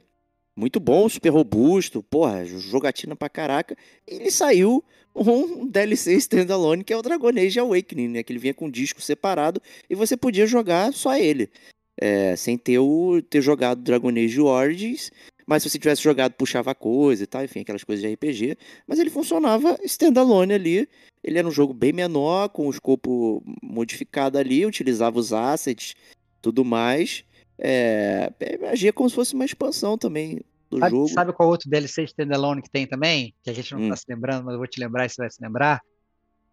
[0.54, 3.74] muito bom, super robusto, porra, jogatina pra caraca.
[4.06, 8.22] E ele saiu um DLC standalone que é o Dragon Age Awakening, né?
[8.22, 11.50] Que ele vinha com um disco separado e você podia jogar só ele.
[11.98, 15.10] É, sem ter, o, ter jogado Dragon Age Origins
[15.46, 18.58] mas se você tivesse jogado, puxava coisa e tal, enfim, aquelas coisas de RPG.
[18.86, 20.88] Mas ele funcionava standalone ali.
[21.22, 25.94] Ele era um jogo bem menor, com o escopo modificado ali, utilizava os assets,
[26.42, 27.24] tudo mais.
[27.58, 31.08] É, é agia como se fosse uma expansão também do sabe, jogo.
[31.08, 33.32] Sabe qual outro DLC standalone que tem também?
[33.44, 33.88] Que a gente não hum.
[33.88, 35.80] tá se lembrando, mas eu vou te lembrar se você vai se lembrar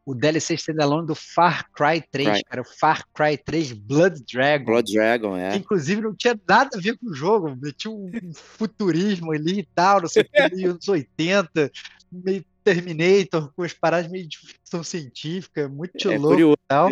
[0.05, 2.43] o DLC standalone do Far Cry 3, right.
[2.45, 2.61] cara.
[2.61, 4.65] O Far Cry 3 Blood Dragon.
[4.65, 5.51] Blood Dragon, é.
[5.51, 7.57] Que, inclusive não tinha nada a ver com o jogo.
[7.77, 11.71] Tinha um futurismo ali e tal, não sei o que, anos 80,
[12.11, 16.89] meio Terminator, com as paradas meio de ficção científica, muito é, louco curioso, e tal,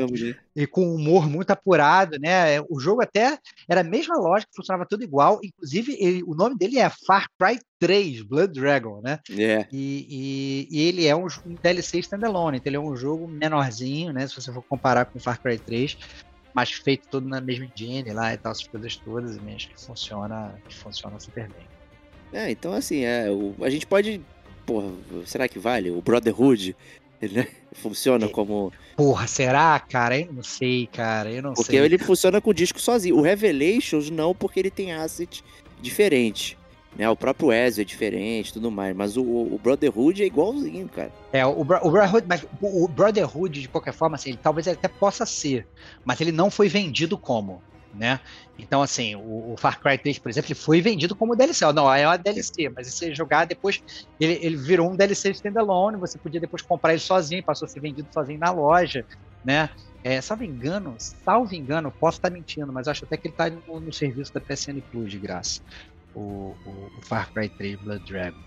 [0.56, 2.62] e com humor muito apurado, né?
[2.70, 6.80] O jogo até era a mesma lógica, funcionava tudo igual, inclusive ele, o nome dele
[6.80, 9.20] é Far Cry 3, Blood Dragon, né?
[9.30, 9.64] Yeah.
[9.64, 9.68] É.
[9.72, 14.14] E, e, e, ele é um, um DLC standalone, então ele é um jogo menorzinho,
[14.14, 14.28] né?
[14.28, 15.98] Se você for comparar com Far Cry 3,
[16.54, 20.56] mas feito todo na mesma engine lá e tal, essas coisas todas, mas que funciona,
[20.68, 21.66] que funciona super bem.
[22.34, 24.22] É, então assim, é, o, a gente pode
[24.66, 24.92] porra,
[25.26, 25.92] será que vale?
[25.92, 26.76] O Brotherhood,
[27.22, 28.30] ele né, funciona é.
[28.30, 28.72] como.
[28.96, 30.20] Porra, será, cara?
[30.20, 31.32] Eu não sei, cara.
[31.32, 31.80] Eu não porque sei.
[31.80, 33.18] Porque ele funciona com o disco sozinho.
[33.18, 35.44] O Revelations não, porque ele tem asset
[35.82, 36.58] diferente.
[36.94, 41.10] Né, o próprio Ezio é diferente tudo mais, mas o, o Brotherhood é igualzinho, cara.
[41.32, 44.76] É, o, o Brotherhood, mas o, o Brotherhood, de qualquer forma, assim, ele, talvez ele
[44.76, 45.66] até possa ser,
[46.04, 47.62] mas ele não foi vendido como
[47.94, 48.20] né?
[48.58, 51.66] Então, assim, o, o, Far Cry 3, por exemplo, ele foi vendido como DLC.
[51.74, 53.84] Não, é uma DLC, mas se jogar depois,
[54.20, 57.80] ele, ele virou um DLC standalone, você podia depois comprar ele sozinho, passou a ser
[57.80, 59.06] vendido sozinho na loja,
[59.44, 59.70] né?
[60.04, 63.80] É, salvo engano, salvo engano, posso estar mentindo, mas acho até que ele está no,
[63.80, 65.62] no, serviço da PSN Plus de graça.
[66.16, 68.40] O, o, o Far Cry 3 Blood Dragon.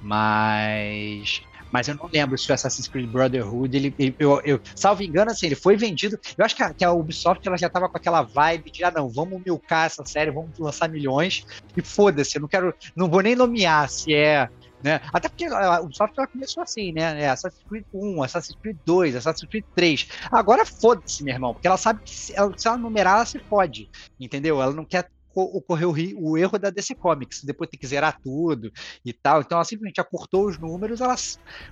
[0.00, 5.02] Mas mas eu não lembro se o Assassin's Creed Brotherhood, ele, ele eu, eu, salvo
[5.02, 6.18] engano, assim, ele foi vendido.
[6.36, 8.90] Eu acho que a, que a Ubisoft ela já tava com aquela vibe de, ah,
[8.90, 13.20] não, vamos milcar essa série, vamos lançar milhões e foda-se, eu não quero, não vou
[13.22, 14.48] nem nomear se é
[14.82, 15.00] né?
[15.12, 17.22] Até porque a Ubisoft ela começou assim, né?
[17.22, 20.08] É Assassin's Creed 1, Assassin's Creed 2, Assassin's Creed 3.
[20.30, 23.38] Agora foda-se, meu irmão, porque ela sabe que se ela, se ela numerar, ela se
[23.38, 24.60] fode, entendeu?
[24.60, 28.72] Ela não quer ocorreu o erro da DC Comics, depois tem que zerar tudo
[29.04, 29.40] e tal.
[29.40, 31.14] Então ela simplesmente acortou os números, ela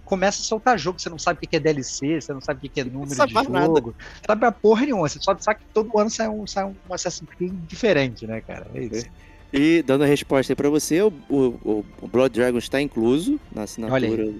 [0.05, 2.71] começa a soltar jogo, você não sabe o que é DLC, você não sabe o
[2.71, 3.94] que é número de jogo, nada.
[4.27, 7.29] sabe a porra nenhuma, você só sabe que todo ano sai um, sai um Assassin's
[7.31, 8.66] Creed diferente, né, cara?
[8.75, 9.07] É isso.
[9.53, 13.62] E dando a resposta aí pra você, o, o, o Blood Dragon está incluso na
[13.62, 14.35] assinatura.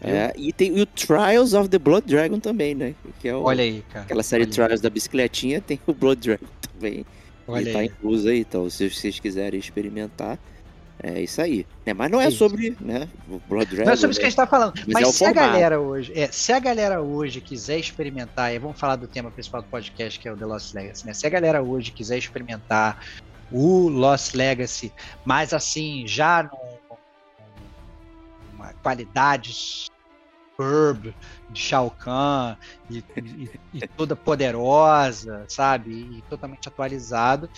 [0.00, 2.94] É, e tem o Trials of the Blood Dragon também, né?
[3.20, 4.04] Que é o, Olha aí, cara.
[4.04, 7.04] Aquela série Trials da bicicletinha, tem o Blood Dragon também.
[7.48, 7.86] Olha e tá aí.
[7.86, 10.38] incluso aí, então se vocês quiserem experimentar,
[11.02, 11.66] é isso aí.
[11.86, 13.86] É, mas não é, é sobre, né, o Blood Dragon.
[13.86, 14.30] Não é sobre isso que a né?
[14.30, 14.74] gente tá falando.
[14.76, 15.40] Mas, mas é se formato.
[15.40, 19.30] a galera hoje, é, se a galera hoje quiser experimentar, e vamos falar do tema
[19.30, 21.14] principal do podcast, que é o The Lost Legacy, né?
[21.14, 23.04] Se a galera hoje quiser experimentar
[23.50, 24.92] o Lost Legacy,
[25.24, 26.50] mas assim, já
[28.52, 29.88] numa qualidade
[30.58, 31.14] superb
[31.50, 32.56] de Shao Kahn
[32.90, 35.92] e, e, e, toda poderosa, sabe?
[35.92, 37.48] E totalmente atualizado.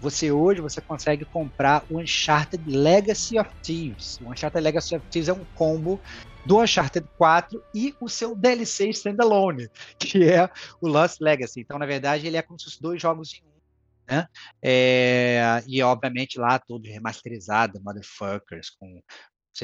[0.00, 4.18] Você hoje você consegue comprar o Uncharted Legacy of Thieves.
[4.20, 6.00] O Uncharted Legacy of Thieves é um combo
[6.44, 9.68] do Uncharted 4 e o seu DLC standalone,
[9.98, 11.60] que é o Lost Legacy.
[11.60, 13.58] Então, na verdade, ele é como se dois jogos em um.
[14.10, 14.26] Né?
[14.62, 19.02] É, e obviamente lá todo remasterizado, motherfuckers, com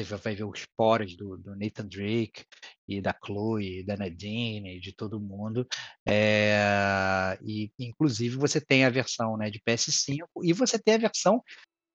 [0.03, 2.43] você vai ver os poros do, do, Nathan Drake
[2.87, 5.67] e da Chloe, da Nadine, de todo mundo.
[6.07, 11.41] É, e inclusive você tem a versão né, de PS5 e você tem a versão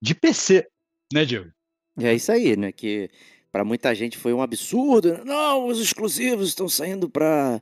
[0.00, 0.66] de PC,
[1.12, 1.50] né, Diego?
[1.98, 2.72] É isso aí, né?
[2.72, 3.10] Que
[3.52, 5.12] para muita gente foi um absurdo.
[5.12, 5.24] Né?
[5.24, 7.60] Não, os exclusivos estão saindo para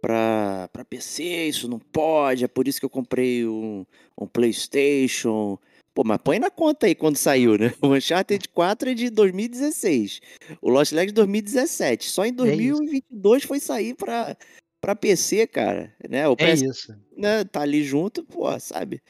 [0.00, 2.44] para PC, isso não pode.
[2.44, 3.84] É por isso que eu comprei um,
[4.16, 5.58] um PlayStation.
[5.98, 7.74] Pô, mas põe na conta aí quando saiu, né?
[7.82, 10.20] O Uncharted 4 é de 2016.
[10.62, 12.08] O Lost Legacy 2017.
[12.08, 14.36] Só em 2022 é foi sair pra,
[14.80, 15.92] pra PC, cara.
[16.08, 16.28] Né?
[16.28, 16.96] O é PS, isso.
[17.16, 19.02] Né, tá ali junto, pô, sabe?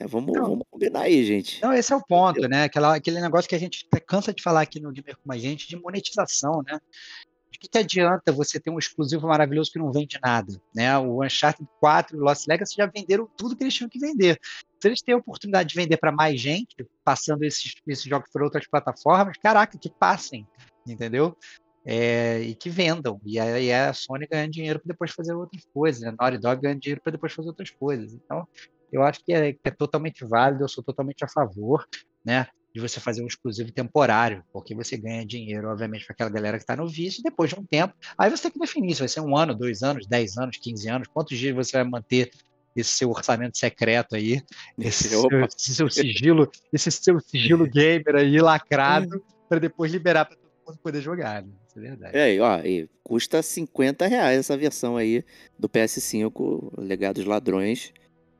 [0.00, 1.60] É, vamos, vamos combinar aí, gente.
[1.60, 2.64] Não, esse é o ponto, né?
[2.64, 5.68] Aquela, aquele negócio que a gente cansa de falar aqui no Gamer com a gente
[5.68, 6.80] de monetização, né?
[7.62, 10.98] Que, que adianta você ter um exclusivo maravilhoso que não vende nada, né?
[10.98, 14.36] O Uncharted 4 e o Lost Legacy já venderam tudo que eles tinham que vender.
[14.80, 18.42] Se eles têm a oportunidade de vender para mais gente, passando esses, esses jogos por
[18.42, 20.44] outras plataformas, caraca, que passem,
[20.84, 21.36] entendeu?
[21.84, 23.20] É, e que vendam.
[23.24, 26.08] E aí a Sony ganha dinheiro para depois fazer outras coisas, né?
[26.08, 28.12] A Naughty Dog ganha dinheiro para depois fazer outras coisas.
[28.12, 28.44] Então,
[28.90, 31.86] eu acho que é, que é totalmente válido, eu sou totalmente a favor,
[32.24, 32.48] né?
[32.74, 36.62] De você fazer um exclusivo temporário, porque você ganha dinheiro, obviamente, para aquela galera que
[36.62, 39.20] está no vício, depois de um tempo, aí você tem que definir se vai ser
[39.20, 42.30] um ano, dois anos, dez anos, quinze anos, quantos dias você vai manter
[42.74, 44.40] esse seu orçamento secreto aí,
[44.78, 50.36] esse, seu, esse seu, sigilo, esse seu sigilo gamer aí lacrado, para depois liberar para
[50.36, 51.50] todo mundo poder jogar, né?
[51.68, 52.16] Isso é verdade.
[52.16, 55.22] É, ó, e custa 50 reais essa versão aí
[55.58, 57.92] do PS5, Legados Ladrões.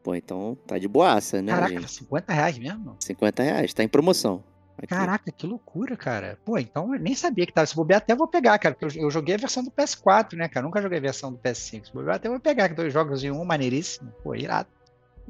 [0.02, 1.90] Pô, então tá de boaça, né, Caraca, gente?
[1.90, 2.96] 50 reais mesmo?
[2.98, 4.42] 50 reais, tá em promoção.
[4.76, 4.88] Aqui.
[4.88, 6.38] Caraca, que loucura, cara.
[6.44, 7.66] Pô, então eu nem sabia que tava.
[7.66, 10.48] Se bobear, até vou pegar, cara, porque eu, eu, joguei a versão do PS4, né,
[10.48, 10.64] cara?
[10.64, 11.86] Nunca joguei a versão do PS5.
[11.86, 14.12] Se bobear, até vou pegar, que dois jogos em um, maneiríssimo.
[14.24, 14.68] Pô, irado.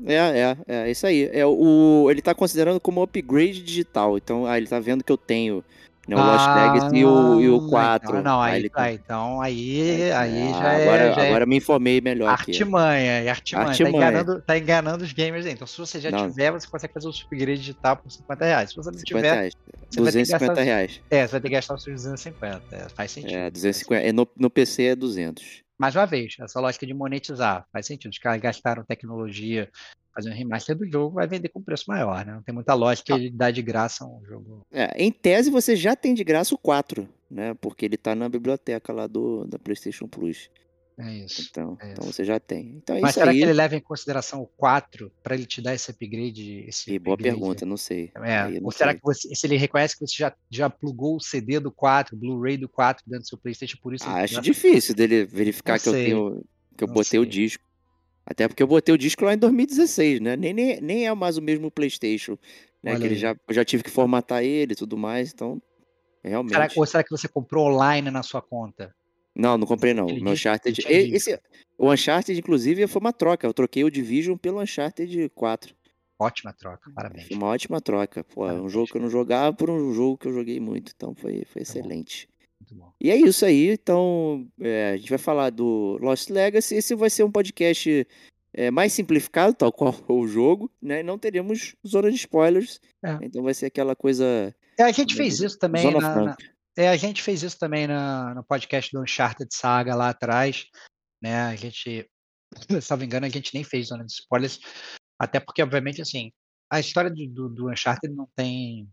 [0.06, 1.28] É, é, é, isso aí.
[1.32, 4.16] É, o, ele tá considerando como upgrade digital.
[4.16, 5.62] Então, ah, ele tá vendo que eu tenho
[6.08, 8.10] né, o ah, Lost Legacy e o, e o 4.
[8.10, 11.14] Então, não, aí, aí, tá, então aí, aí já agora, é.
[11.14, 12.28] Já agora é me informei melhor.
[12.28, 13.28] Artimanha, aqui.
[13.28, 13.68] artimanha.
[13.68, 13.92] artimanha.
[13.92, 15.52] Tá, enganando, tá enganando os gamers aí.
[15.52, 16.28] Então, se você já não.
[16.28, 18.70] tiver, você consegue fazer o upgrade digital por 50 reais.
[18.70, 19.22] Se você não tiver.
[19.22, 19.54] Reais.
[19.94, 21.00] 250 gastar, reais.
[21.10, 22.62] É, você vai ter que gastar os seus 250.
[22.72, 23.36] É, faz sentido.
[23.36, 24.04] É, 250.
[24.04, 25.62] É, no, no PC é 200.
[25.78, 28.10] Mais uma vez, essa lógica de monetizar faz sentido.
[28.10, 29.68] Os caras gastaram tecnologia
[30.14, 32.34] fazer um remaster do jogo, vai vender com preço maior, né?
[32.34, 34.60] Não tem muita lógica ele dar de graça um jogo.
[34.70, 37.54] É, em tese você já tem de graça o 4, né?
[37.54, 40.50] Porque ele tá na biblioteca lá do da PlayStation Plus.
[40.98, 41.48] É isso.
[41.50, 42.12] Então, é então isso.
[42.12, 42.74] você já tem.
[42.76, 43.38] Então, é Mas será aí...
[43.38, 46.64] que ele leva em consideração o 4 para ele te dar esse upgrade?
[46.68, 48.12] Esse e boa pergunta, não sei.
[48.16, 49.00] É, não ou será sei.
[49.00, 52.56] que você, se ele reconhece que você já, já plugou o CD do 4, Blu-ray
[52.56, 54.04] do 4 dentro do seu PlayStation, por isso.
[54.06, 56.00] Ah, acho difícil dele verificar não que sei.
[56.00, 56.44] eu tenho
[56.76, 57.20] que eu não botei sei.
[57.20, 57.64] o disco.
[58.24, 60.36] Até porque eu botei o disco lá em 2016, né?
[60.36, 62.38] Nem, nem, nem é mais o mesmo PlayStation,
[62.82, 62.92] né?
[62.92, 65.60] Olha que ele já, eu já tive que formatar ele e tudo mais, então.
[66.24, 66.52] Realmente.
[66.52, 68.94] Será, ou será que você comprou online na sua conta?
[69.34, 70.08] Não, não comprei não.
[70.08, 70.84] Ele Meu Uncharted.
[70.86, 71.40] Esse,
[71.76, 73.46] o Uncharted, inclusive, foi uma troca.
[73.46, 75.74] Eu troquei o Division pelo Uncharted 4.
[76.18, 77.28] Ótima troca, parabéns.
[77.30, 78.22] Uma ótima troca.
[78.22, 80.92] Pô, é um jogo que eu não jogava por um jogo que eu joguei muito.
[80.94, 82.28] Então foi, foi excelente.
[83.00, 83.72] E é isso aí.
[83.72, 86.76] Então, é, a gente vai falar do Lost Legacy.
[86.76, 88.06] Esse vai ser um podcast
[88.54, 91.02] é, mais simplificado, tal qual o jogo, né?
[91.02, 92.80] não teremos zona de spoilers.
[93.04, 93.18] É.
[93.22, 94.54] Então vai ser aquela coisa.
[94.78, 96.36] É, a gente fez isso também na, na,
[96.76, 100.66] é, a gente fez isso também na, no podcast do Uncharted Saga lá atrás.
[101.22, 101.34] Né?
[101.42, 102.08] A gente,
[102.80, 104.58] se não me engano, a gente nem fez zona de spoilers.
[105.18, 106.32] Até porque, obviamente, assim,
[106.70, 108.88] a história do, do, do Uncharted não tem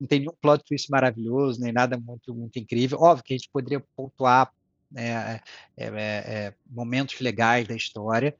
[0.00, 2.98] não tem nenhum plot twist maravilhoso, nem nada muito, muito incrível.
[3.00, 4.50] Óbvio que a gente poderia pontuar
[4.96, 5.40] é,
[5.76, 8.34] é, é, momentos legais da história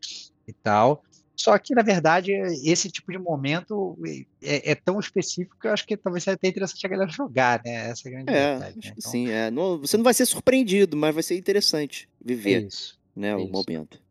[0.49, 1.05] e tal.
[1.37, 2.33] Só que, na verdade,
[2.65, 3.99] esse tipo de momento
[4.43, 7.63] é, é, tão específico que eu acho que talvez seja até interessante a galera jogar,
[7.65, 7.89] né?
[7.89, 8.77] Essa é a grande é, verdade.
[8.77, 8.95] Né?
[8.99, 9.51] Então, sim, é.
[9.51, 14.03] Não, você não vai ser surpreendido, mas vai ser interessante viver isso, né, o momento.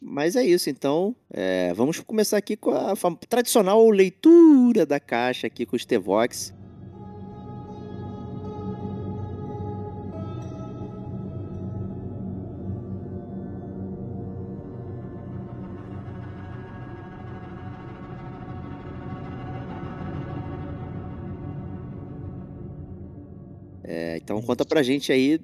[0.00, 2.94] Mas é isso, então é, vamos começar aqui com a
[3.28, 6.54] tradicional leitura da caixa aqui com o Stevox.
[23.82, 25.40] É, então conta pra gente aí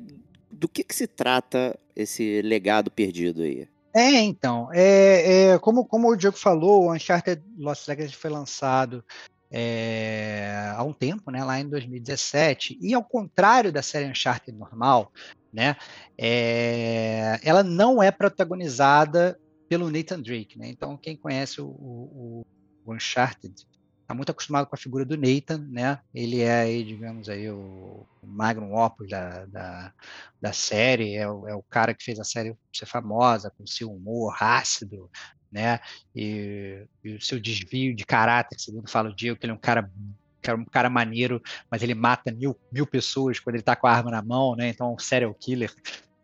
[0.57, 3.69] do que, que se trata esse legado perdido aí.
[3.95, 9.03] É, então, é, é, como, como o Diego falou, o Uncharted Lost Legacy foi lançado
[9.51, 15.11] é, há um tempo, né, lá em 2017, e ao contrário da série Uncharted normal,
[15.53, 15.77] né,
[16.19, 22.47] é, ela não é protagonizada pelo Nathan Drake, né, então quem conhece o, o,
[22.85, 23.55] o Uncharted
[24.07, 25.99] tá muito acostumado com a figura do Nathan, né?
[26.15, 29.93] Ele é aí, digamos aí, o magnum opus da, da,
[30.41, 33.91] da série, é o, é o cara que fez a série ser famosa, com seu
[33.93, 35.11] humor ácido,
[35.51, 35.81] né?
[36.15, 39.59] E, e o seu desvio de caráter, segundo fala o Diego, que ele é um
[39.59, 39.91] cara
[40.41, 43.89] que é um cara maneiro, mas ele mata mil, mil pessoas quando ele tá com
[43.89, 44.69] a arma na mão, né?
[44.69, 45.75] Então, um serial killer.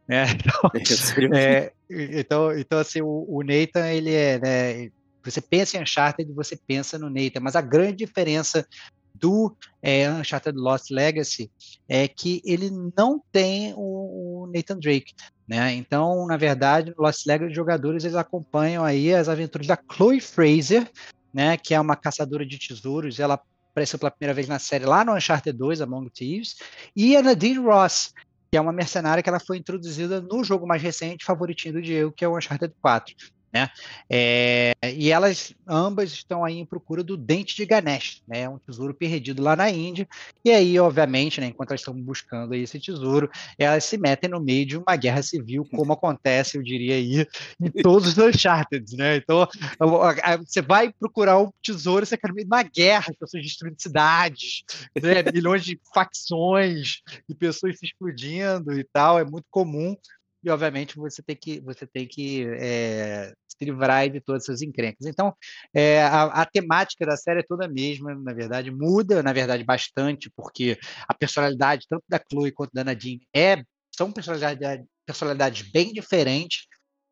[0.06, 0.24] Né?
[0.74, 4.90] Então, é, então, então, assim, o, o Nathan, ele é, né,
[5.30, 8.66] você pensa em Uncharted, você pensa no Nathan, mas a grande diferença
[9.14, 11.50] do é, Uncharted Lost Legacy
[11.88, 15.14] é que ele não tem o, o, Nathan Drake,
[15.46, 15.72] né?
[15.74, 20.20] Então, na verdade, no Lost Legacy, os jogadores eles acompanham aí as aventuras da Chloe
[20.20, 20.90] Fraser,
[21.32, 21.56] né?
[21.56, 23.20] Que é uma caçadora de tesouros.
[23.20, 26.56] Ela apareceu pela primeira vez na série lá no Uncharted 2, Among Thieves,
[26.94, 28.12] e a Nadine Ross,
[28.50, 32.12] que é uma mercenária que ela foi introduzida no jogo mais recente, favoritinho do Diego,
[32.12, 33.14] que é o Uncharted 4.
[33.52, 33.68] Né?
[34.08, 38.48] É, e elas ambas estão aí em procura do dente de Ganesh, né?
[38.48, 40.08] um tesouro perdido lá na Índia.
[40.44, 44.64] E aí, obviamente, né, enquanto elas estão buscando esse tesouro, elas se metem no meio
[44.64, 47.26] de uma guerra civil, como acontece, eu diria aí,
[47.60, 48.96] em todos os Uncharted.
[48.96, 49.16] Né?
[49.16, 49.46] Então,
[50.46, 54.64] você vai procurar um tesouro, você quer no meio de uma guerra, pessoas destruindo cidades,
[55.00, 55.22] né?
[55.32, 59.96] milhões de facções e pessoas se explodindo e tal, é muito comum
[60.44, 63.32] e obviamente você tem que você tem que é,
[63.62, 65.06] se livrar de todas essas encrencas.
[65.06, 65.34] Então,
[65.72, 69.62] é, a, a, temática da série é toda a mesma, na verdade, muda, na verdade,
[69.64, 73.62] bastante, porque a personalidade tanto da Chloe quanto da Nadine é,
[73.94, 76.66] são personalidades, bem diferentes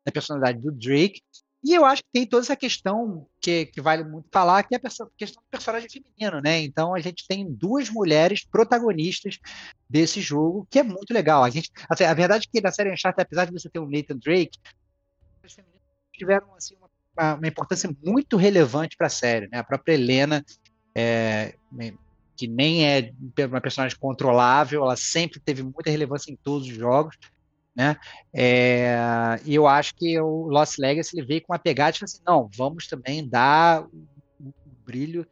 [0.05, 1.21] da personalidade do Drake,
[1.63, 4.79] e eu acho que tem toda essa questão que, que vale muito falar, que é
[4.79, 6.59] a questão do personagem feminino, né?
[6.59, 9.37] Então a gente tem duas mulheres protagonistas
[9.87, 11.43] desse jogo, que é muito legal.
[11.43, 13.87] A, gente, assim, a verdade é que na série Uncharted, apesar de você ter o
[13.87, 14.57] Nathan Drake,
[16.21, 16.75] tiveram assim,
[17.15, 19.59] uma, uma importância muito relevante para a série, né?
[19.59, 20.43] A própria Helena,
[20.95, 21.55] é,
[22.37, 23.11] que nem é
[23.45, 27.17] uma personagem controlável, ela sempre teve muita relevância em todos os jogos
[27.75, 27.97] né?
[28.33, 28.95] É,
[29.45, 32.49] e eu acho que o Lost Legacy ele veio com uma pegada de assim, não,
[32.55, 34.07] vamos também dar o,
[34.39, 34.53] o
[34.85, 35.25] brilho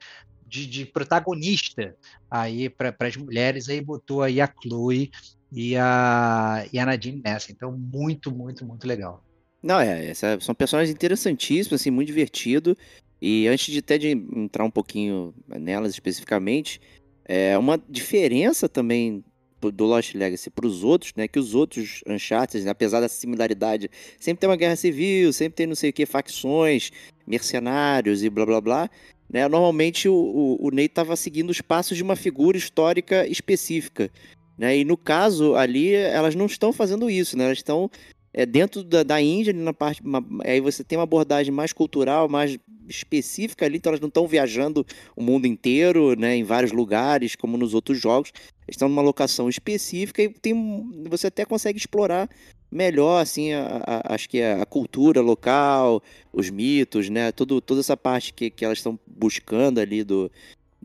[0.47, 1.95] de, de, protagonista
[2.30, 5.12] aí para as mulheres, aí botou aí a Chloe
[5.52, 7.52] e a, e a Nadine nessa.
[7.52, 9.23] Então, muito, muito, muito legal.
[9.62, 12.78] Não, é, são personagens interessantíssimos, assim, muito divertido.
[13.22, 16.80] E antes de até de entrar um pouquinho nelas especificamente,
[17.26, 19.24] é uma diferença também
[19.60, 21.28] do Lost Legacy para os outros, né?
[21.28, 25.67] Que os outros Uncharted, né, apesar da similaridade, sempre tem uma guerra civil, sempre tem
[25.67, 26.91] não sei o que, facções,
[27.28, 28.89] mercenários e blá blá blá.
[29.30, 29.48] Né?
[29.48, 34.10] Normalmente o, o, o Nate estava seguindo os passos de uma figura histórica específica.
[34.58, 34.78] Né?
[34.78, 37.45] E no caso ali, elas não estão fazendo isso, né?
[37.45, 37.91] Elas estão
[38.39, 40.02] é, dentro da, da Índia, na parte.
[40.02, 44.25] Uma, aí você tem uma abordagem mais cultural, mais específica ali, então elas não estão
[44.25, 48.32] viajando o mundo inteiro, né, em vários lugares, como nos outros jogos.
[48.65, 50.56] Estão numa locação específica e tem,
[51.10, 52.30] você até consegue explorar
[52.71, 57.82] melhor, assim, a, a, acho que a, a, cultura local, os mitos, né, tudo, toda
[57.82, 60.32] essa parte que, que elas estão buscando ali do,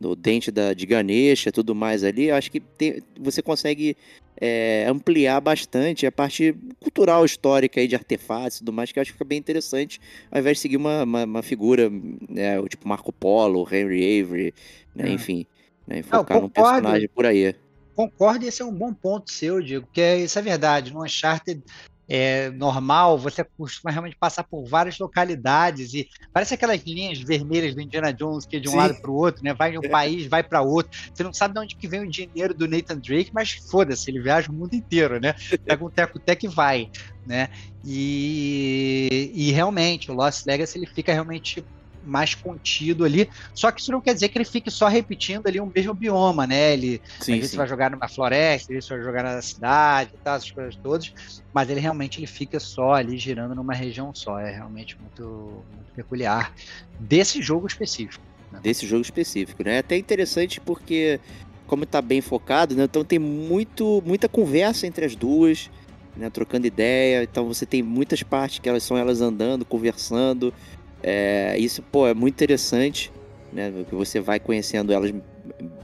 [0.04, 3.96] do dente da, de Ganesha tudo mais ali, acho que tem, você consegue
[4.38, 9.00] é, ampliar bastante a parte cultural, histórica aí de artefatos e tudo mais, que eu
[9.00, 9.98] acho que fica bem interessante,
[10.30, 11.90] ao invés de seguir uma, uma, uma figura,
[12.28, 14.54] né, tipo Marco Polo, Henry Avery,
[14.94, 15.12] né, é.
[15.12, 15.46] enfim,
[15.86, 17.54] né, focar num personagem por aí.
[17.96, 21.62] Concordo, esse é um bom ponto seu, Diego, porque isso é verdade, no Uncharted
[22.08, 27.80] é, normal, você costuma realmente passar por várias localidades e parece aquelas linhas vermelhas do
[27.80, 28.76] Indiana Jones que é de um Sim.
[28.76, 29.54] lado para o outro, né?
[29.54, 29.88] Vai de um é.
[29.88, 30.98] país, vai para outro.
[31.12, 34.20] Você não sabe de onde que vem o dinheiro do Nathan Drake, mas foda-se, ele
[34.20, 35.34] viaja o mundo inteiro, né?
[35.64, 36.90] Pega um teco-teco e vai,
[37.26, 37.48] né?
[37.84, 41.64] E, e realmente o Lost Legacy ele fica realmente
[42.04, 43.28] mais contido ali.
[43.54, 46.46] Só que isso não quer dizer que ele fique só repetindo ali o mesmo bioma,
[46.46, 46.72] né?
[46.72, 47.56] Ele sim, às vezes sim.
[47.56, 51.12] vai jogar numa floresta, às vezes vai jogar na cidade tal, essas coisas todas,
[51.52, 54.38] mas ele realmente ele fica só ali girando numa região só.
[54.38, 56.52] É realmente muito, muito peculiar
[56.98, 58.22] desse jogo específico.
[58.52, 58.60] Né?
[58.62, 59.76] Desse jogo específico, né?
[59.76, 61.20] É até interessante porque
[61.66, 62.84] como está bem focado, né?
[62.84, 65.70] Então tem muito, muita conversa entre as duas,
[66.16, 66.30] né?
[66.30, 67.22] Trocando ideia.
[67.22, 70.52] Então você tem muitas partes que elas são elas andando, conversando.
[71.06, 73.12] É, isso, pô, é muito interessante,
[73.52, 73.70] né?
[73.86, 75.12] Que você vai conhecendo elas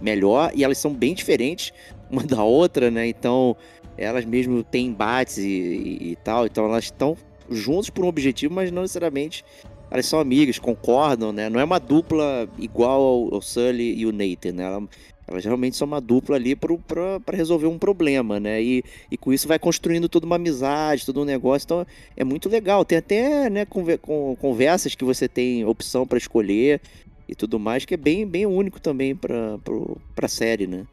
[0.00, 1.74] melhor e elas são bem diferentes
[2.10, 3.06] uma da outra, né?
[3.06, 3.54] Então,
[3.98, 7.16] elas mesmo têm embates e, e, e tal, então elas estão
[7.50, 9.44] juntas por um objetivo, mas não necessariamente
[9.90, 11.50] elas são amigas, concordam, né?
[11.50, 14.64] Não é uma dupla igual ao, ao Sully e o Nathan, né?
[14.64, 14.88] Ela,
[15.30, 18.60] elas realmente são uma dupla ali para resolver um problema, né?
[18.60, 21.64] E, e com isso vai construindo toda uma amizade, todo um negócio.
[21.64, 22.84] Então é muito legal.
[22.84, 26.80] Tem até né, conversas que você tem opção para escolher.
[27.28, 30.84] e tudo mais, que é bem, bem único também pro, pra série, né?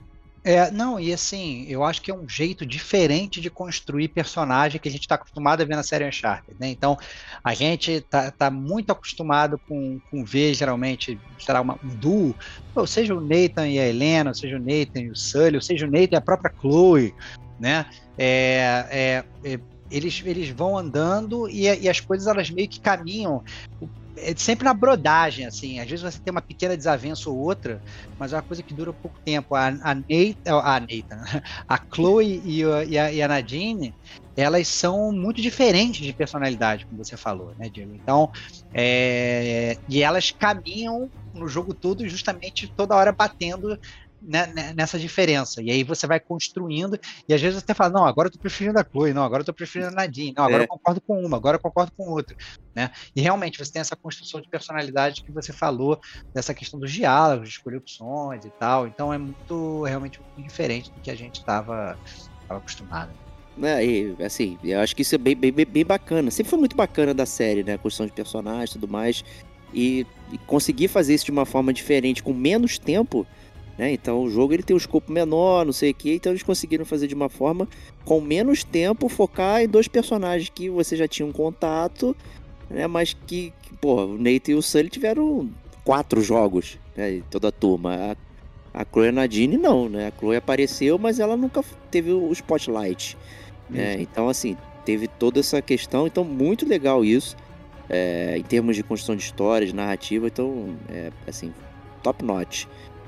[0.48, 4.88] É, não, e assim, eu acho que é um jeito diferente de construir personagem que
[4.88, 6.70] a gente está acostumado a ver na série Uncharted, né?
[6.70, 6.98] Então,
[7.43, 12.34] a gente tá, tá muito acostumado com, com ver, geralmente, será uma, um duo,
[12.74, 15.62] ou seja o Nathan e a Helena, ou seja o Nathan e o Sully, ou
[15.62, 17.14] seja o Nathan e a própria Chloe,
[17.60, 17.86] né?
[18.18, 19.60] É, é, é,
[19.91, 23.43] eles, eles vão andando e, e, as coisas elas meio que caminham
[24.18, 25.80] é sempre na brodagem, assim.
[25.80, 27.82] Às vezes você tem uma pequena desavença ou outra,
[28.18, 29.55] mas é uma coisa que dura pouco tempo.
[29.55, 31.22] A, a, a, Nathan,
[31.68, 33.95] a Chloe e a, e, a, e a Nadine,
[34.36, 37.93] elas são muito diferentes de personalidade, como você falou, né, Diego?
[37.93, 38.30] Então,
[38.74, 43.78] é, e elas caminham no jogo todo justamente toda hora batendo
[44.22, 45.61] né, né, nessa diferença.
[45.61, 48.80] E aí você vai construindo, e às vezes você fala, não, agora eu tô preferindo
[48.80, 50.65] a Chloe, não, agora eu tô preferindo a Nadine, não, agora é.
[50.65, 52.36] eu concordo com uma, agora eu concordo com outra.
[52.76, 52.91] Né?
[53.15, 55.99] E realmente você tem essa construção de personalidade que você falou,
[56.34, 58.88] dessa questão dos diálogos, de escolher opções e tal.
[58.88, 61.97] Então é muito, realmente muito diferente do que a gente estava
[62.49, 63.11] acostumado.
[63.61, 66.30] É, e, assim, eu acho que isso é bem, bem, bem bacana.
[66.30, 67.74] Sempre foi muito bacana da série, né?
[67.74, 69.24] A construção de personagens e tudo mais.
[69.74, 73.26] E, e conseguir fazer isso de uma forma diferente, com menos tempo,
[73.78, 73.91] né?
[73.91, 76.86] Então o jogo ele tem um escopo menor, não sei o que, então eles conseguiram
[76.86, 77.67] fazer de uma forma
[78.03, 82.15] com menos tempo focar em dois personagens que você já tinha um contato,
[82.69, 82.88] né?
[82.88, 85.49] Mas que, que pô, o Nate e o Sully tiveram
[85.84, 87.21] quatro jogos, né?
[87.30, 88.15] Toda a turma.
[88.73, 90.07] A, a Chloe Nadine não, né?
[90.07, 93.17] A Chloe apareceu, mas ela nunca teve o spotlight.
[93.69, 93.97] Né?
[93.99, 94.55] Então assim
[94.88, 97.36] teve toda essa questão, então muito legal isso.
[97.89, 101.53] É, em termos de construção de histórias, narrativa, então, é, assim,
[102.03, 102.65] top notch.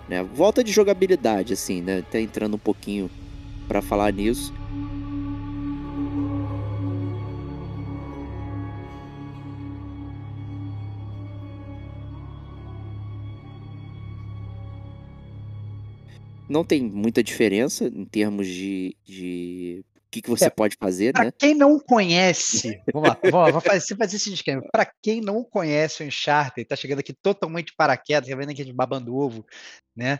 [0.09, 0.23] Né?
[0.23, 1.99] Volta de jogabilidade, assim, né?
[1.99, 3.11] Até entrando um pouquinho
[3.67, 4.51] para falar nisso.
[16.49, 21.25] Não tem muita diferença em termos de, de que, que você é, pode fazer, pra
[21.25, 21.31] né?
[21.37, 24.63] quem não conhece, vamos lá, vamos lá, fazer, fazer esse esquema.
[24.71, 28.73] Para quem não conhece o Uncharted, tá chegando aqui totalmente paraquedas, tá vendo aqui de
[28.73, 29.45] babando ovo,
[29.95, 30.19] né?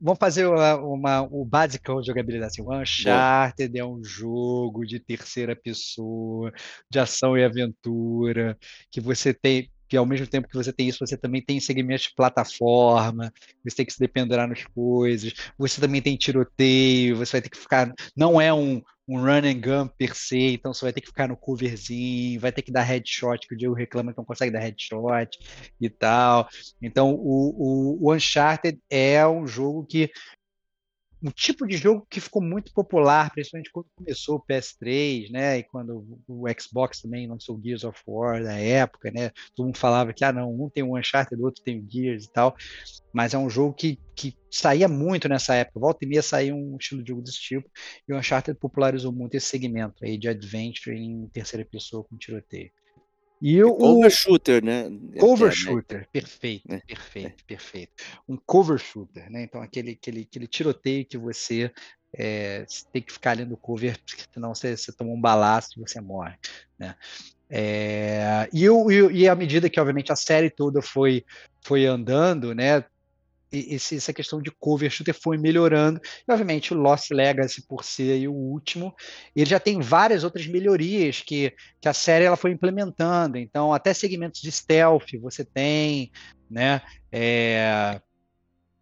[0.00, 2.52] Vamos fazer uma, uma, o básico de jogabilidade.
[2.52, 6.52] Assim, o Uncharted é um jogo de terceira pessoa,
[6.88, 8.56] de ação e aventura,
[8.90, 12.04] que você tem que ao mesmo tempo que você tem isso, você também tem segmentos
[12.04, 13.32] de plataforma,
[13.64, 17.58] você tem que se dependerar nas coisas, você também tem tiroteio, você vai ter que
[17.58, 17.92] ficar.
[18.16, 18.80] Não é um,
[19.10, 22.52] um run and gun per se, então você vai ter que ficar no coverzinho, vai
[22.52, 25.36] ter que dar headshot, que o Diego reclama que não consegue dar headshot
[25.80, 26.48] e tal.
[26.80, 30.12] Então o, o, o Uncharted é um jogo que
[31.22, 35.58] um tipo de jogo que ficou muito popular, principalmente quando começou o PS3, né?
[35.58, 39.30] E quando o Xbox também lançou o Gears of War da época, né?
[39.54, 42.24] Todo mundo falava que, ah, não, um tem o Uncharted, o outro tem o Gears
[42.24, 42.56] e tal.
[43.12, 45.80] Mas é um jogo que, que saía muito nessa época.
[45.80, 47.68] Volta e meia saía um estilo de jogo desse tipo.
[48.08, 52.70] E o Uncharted popularizou muito esse segmento aí de adventure em terceira pessoa com tiroteio.
[53.40, 54.90] E o, cover shooter, né?
[55.18, 56.06] Cover é, shooter, né?
[56.12, 56.80] perfeito, é.
[56.80, 57.92] perfeito, perfeito.
[58.28, 59.42] Um cover shooter, né?
[59.42, 61.72] Então aquele, aquele, aquele tiroteio que você
[62.12, 63.98] é, tem que ficar ali no cover,
[64.32, 66.34] senão você, você toma um balaço e você morre,
[66.78, 66.94] né?
[67.52, 71.24] É, e, o, e, à medida que, obviamente, a série toda foi,
[71.62, 72.84] foi andando, né?
[73.52, 76.00] Esse, essa questão de cover shooter foi melhorando.
[76.26, 78.94] E, obviamente, o Lost Legacy, por ser o último,
[79.34, 83.38] ele já tem várias outras melhorias que, que a série ela foi implementando.
[83.38, 86.10] Então, até segmentos de stealth você tem,
[86.48, 86.80] né?
[87.12, 88.00] É,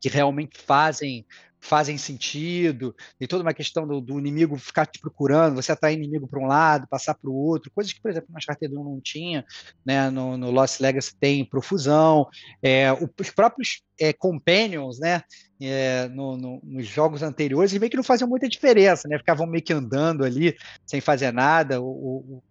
[0.00, 1.26] que realmente fazem
[1.60, 6.26] fazem sentido, tem toda uma questão do, do inimigo ficar te procurando, você atrair inimigo
[6.26, 9.00] para um lado, passar para o outro, coisas que, por exemplo, na Uncharted 1 não
[9.00, 9.44] tinha,
[9.84, 10.10] né?
[10.10, 12.26] no, no Lost Legacy tem profusão,
[12.62, 15.22] é, os próprios é, companions, né,
[15.60, 19.46] é, no, no, nos jogos anteriores, e meio que não faziam muita diferença, né, ficavam
[19.46, 20.56] meio que andando ali,
[20.86, 22.42] sem fazer nada, o, o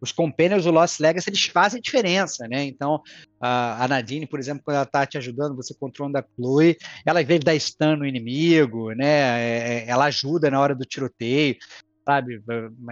[0.00, 2.64] os companions do Lost Legacy eles fazem diferença, né?
[2.64, 3.00] Então,
[3.40, 6.76] a, Nadine, por exemplo, quando ela tá te ajudando, você controlando a Chloe,
[7.06, 9.40] ela, de dar stun no inimigo, né?
[9.40, 11.56] É, é ela ajuda na hora do tiroteio
[12.04, 12.42] sabe?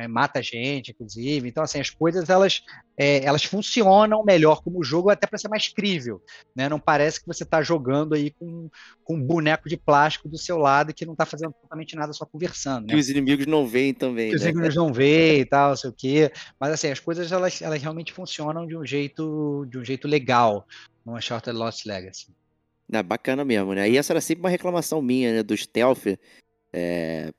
[0.09, 1.49] Mata gente, inclusive.
[1.49, 2.63] Então, assim, as coisas elas,
[2.97, 6.23] é, elas funcionam melhor como jogo, até para ser mais crível,
[6.55, 6.69] né?
[6.69, 8.71] Não parece que você está jogando aí com,
[9.05, 12.25] com um boneco de plástico do seu lado que não está fazendo totalmente nada, só
[12.25, 12.87] conversando.
[12.87, 12.95] Né?
[12.95, 14.31] Que os inimigos não veem também.
[14.31, 14.41] Que né?
[14.41, 16.33] os inimigos não veem e tal, sei o quê.
[16.61, 20.67] Mas assim, as coisas elas, elas realmente funcionam de um jeito, de um jeito legal
[21.05, 22.29] no Uncharted Lost Legacy.
[22.91, 23.89] É bacana mesmo, né?
[23.89, 25.43] E essa era sempre uma reclamação minha, né?
[25.43, 26.07] Do stealth
[26.73, 27.33] é,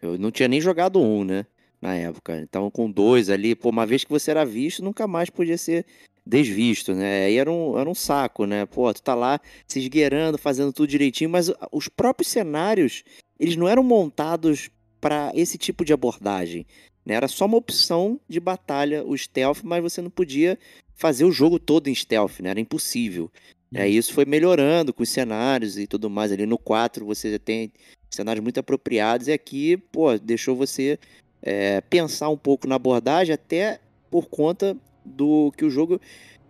[0.00, 1.46] eu não tinha nem jogado um, né?
[1.80, 2.38] Na época.
[2.40, 5.84] Então, com dois ali, pô, uma vez que você era visto, nunca mais podia ser
[6.24, 7.24] desvisto, né?
[7.24, 8.64] Aí era um, era um saco, né?
[8.66, 13.02] Pô, tu tá lá se esgueirando, fazendo tudo direitinho, mas os próprios cenários,
[13.38, 14.70] eles não eram montados
[15.00, 16.64] para esse tipo de abordagem.
[17.04, 17.14] Né?
[17.14, 20.56] Era só uma opção de batalha, o stealth, mas você não podia
[20.94, 22.50] fazer o jogo todo em stealth, né?
[22.50, 23.30] Era impossível.
[23.74, 26.30] Aí isso foi melhorando com os cenários e tudo mais.
[26.30, 27.72] Ali no 4 você tem
[28.10, 30.98] cenários muito apropriados e aqui, pô, deixou você
[31.42, 36.00] é, pensar um pouco na abordagem, até por conta do que o jogo.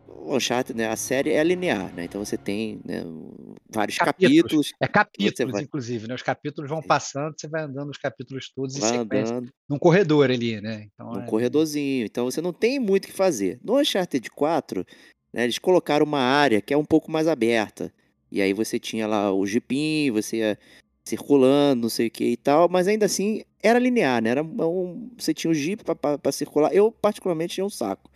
[0.09, 2.05] O Uncharted, né, a série é linear, né?
[2.05, 3.03] Então você tem né,
[3.69, 4.71] vários capítulos.
[4.71, 5.63] capítulos é capítulos, vai...
[5.63, 6.15] inclusive, né?
[6.15, 10.31] Os capítulos vão passando, você vai andando os capítulos todos vai e andando num corredor
[10.31, 10.87] ali, né?
[10.93, 11.27] Então, num é...
[11.27, 12.05] corredorzinho.
[12.05, 13.59] Então você não tem muito o que fazer.
[13.65, 14.85] No Uncharted 4,
[15.33, 17.93] né, eles colocaram uma área que é um pouco mais aberta.
[18.31, 20.59] E aí você tinha lá o jipinho, você ia
[21.05, 24.31] circulando, não sei o que e tal, mas ainda assim era linear, né?
[24.31, 26.73] Era um, você tinha o jeep para circular.
[26.73, 28.11] Eu, particularmente, tinha um saco.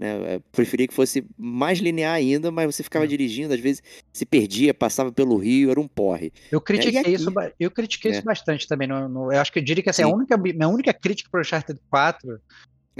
[0.00, 0.36] Né?
[0.36, 3.08] Eu preferia que fosse mais linear ainda, mas você ficava é.
[3.08, 6.32] dirigindo, às vezes se perdia, passava pelo rio, era um porre.
[6.50, 8.14] Eu critiquei, aqui, isso, eu critiquei é.
[8.14, 8.88] isso bastante também.
[8.88, 11.38] No, no, eu acho que eu diria que assim, a única, minha única crítica para
[11.38, 12.40] o Uncharted 4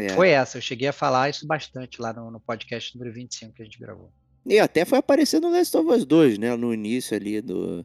[0.07, 0.09] é.
[0.11, 0.59] foi essa.
[0.59, 3.78] Eu cheguei a falar isso bastante lá no, no podcast número 25 que a gente
[3.78, 4.12] gravou.
[4.46, 6.57] E até foi aparecer no Last of Us 2, né?
[6.57, 7.84] No início ali do,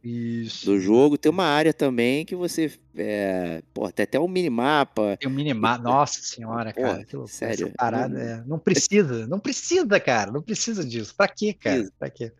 [0.63, 1.17] do jogo.
[1.17, 2.71] Tem uma área também que você.
[2.95, 5.17] É, pô, tem até um minimapa.
[5.19, 5.83] Tem um minimapa.
[5.83, 7.03] Nossa senhora, pô, cara.
[7.03, 7.73] Que sério.
[7.75, 9.27] Parada, é, não precisa.
[9.27, 10.31] Não precisa, cara.
[10.31, 11.13] Não precisa disso.
[11.15, 11.89] Pra quê, cara?
[11.99, 12.31] Pra quê?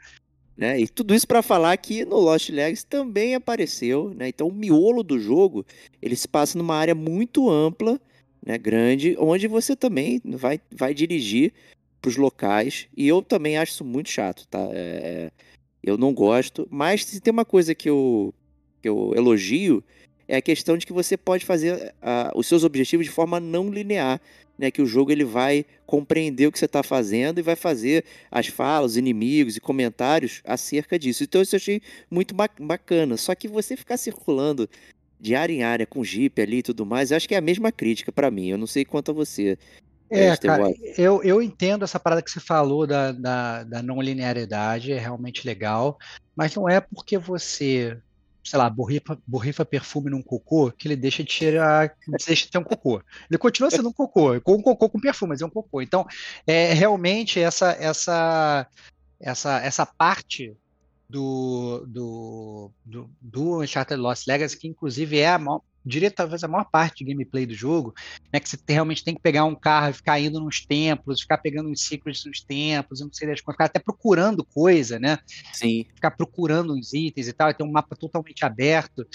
[0.57, 0.79] Né?
[0.79, 4.29] E tudo isso para falar que no Lost Legacy também apareceu, né?
[4.29, 5.65] Então o miolo do jogo,
[6.01, 7.99] ele se passa numa área muito ampla,
[8.45, 11.51] né, grande, onde você também vai, vai dirigir
[11.99, 12.87] para os locais.
[12.95, 14.69] E eu também acho isso muito chato, tá?
[14.71, 15.31] É,
[15.83, 16.67] eu não gosto.
[16.69, 18.33] Mas se tem uma coisa que eu,
[18.81, 19.83] que eu elogio,
[20.27, 21.93] é a questão de que você pode fazer
[22.35, 24.21] os seus objetivos de forma não linear.
[24.57, 28.05] Né, que o jogo ele vai compreender o que você está fazendo e vai fazer
[28.31, 31.25] as falas, os inimigos e comentários acerca disso.
[31.25, 33.17] Então isso eu achei muito bacana.
[33.17, 34.69] Só que você ficar circulando
[35.19, 37.41] de área em área com Jeep ali e tudo mais, eu acho que é a
[37.41, 38.47] mesma crítica para mim.
[38.47, 39.57] Eu não sei quanto a você.
[40.09, 44.91] É, cara, eu, eu entendo essa parada que você falou da, da, da não linearidade,
[44.91, 45.97] é realmente legal,
[46.35, 47.97] mas não é porque você,
[48.43, 51.95] sei lá, borrifa, borrifa perfume num cocô que ele deixa de cheirar,
[52.27, 53.01] deixa de ter um cocô.
[53.29, 55.81] Ele continua sendo um cocô, com um cocô com perfume, mas é um cocô.
[55.81, 56.05] Então,
[56.45, 58.67] é realmente essa essa
[59.19, 60.55] essa essa parte
[61.09, 66.47] do, do, do, do Uncharted Lost Legacy, que inclusive é a maior, diria talvez a
[66.47, 67.93] maior parte de gameplay do jogo,
[68.33, 71.37] né, que você realmente tem que pegar um carro e ficar indo nos templos, ficar
[71.37, 75.19] pegando os secrets nos templos, não sei das coisas, ficar até procurando coisa, né?
[75.53, 75.85] Sim.
[75.93, 79.05] Ficar procurando os itens e tal, e tem um mapa totalmente aberto.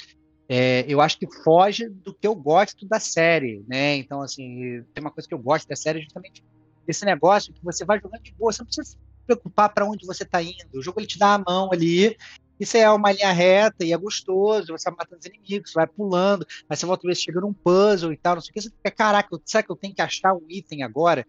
[0.48, 3.96] É, eu acho que foge do que eu gosto da série, né?
[3.96, 6.42] Então, assim, tem uma coisa que eu gosto da série é justamente
[6.88, 8.96] esse negócio que você vai jogando de boa, você não precisa
[9.34, 10.56] preocupar para onde você está indo.
[10.74, 12.16] O jogo ele te dá a mão ali
[12.60, 16.46] isso é uma linha reta e é gostoso, você vai matando os inimigos, vai pulando,
[16.68, 18.68] aí você volta a ver chega num puzzle e tal, não sei o que, você
[18.68, 21.26] fica, caraca, será que eu tenho que achar um item agora?